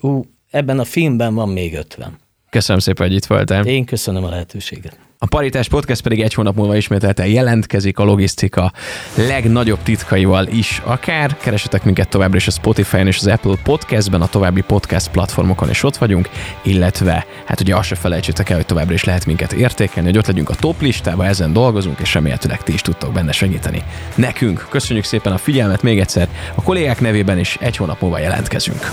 [0.00, 2.22] Ú, ebben a filmben van még 50.
[2.54, 3.66] Köszönöm szépen, hogy itt voltál.
[3.66, 4.98] Én köszönöm a lehetőséget.
[5.18, 8.72] A Paritás Podcast pedig egy hónap múlva ismételten jelentkezik a logisztika
[9.14, 11.36] legnagyobb titkaival is akár.
[11.36, 15.82] Keresetek minket továbbra is a Spotify-on és az Apple Podcastben, a további podcast platformokon is
[15.82, 16.28] ott vagyunk,
[16.62, 20.26] illetve hát ugye azt se felejtsétek el, hogy továbbra is lehet minket értékelni, hogy ott
[20.26, 23.82] legyünk a top listába, ezen dolgozunk, és remélhetőleg ti is tudtok benne segíteni.
[24.14, 28.90] Nekünk köszönjük szépen a figyelmet még egyszer, a kollégák nevében is egy hónap múlva jelentkezünk.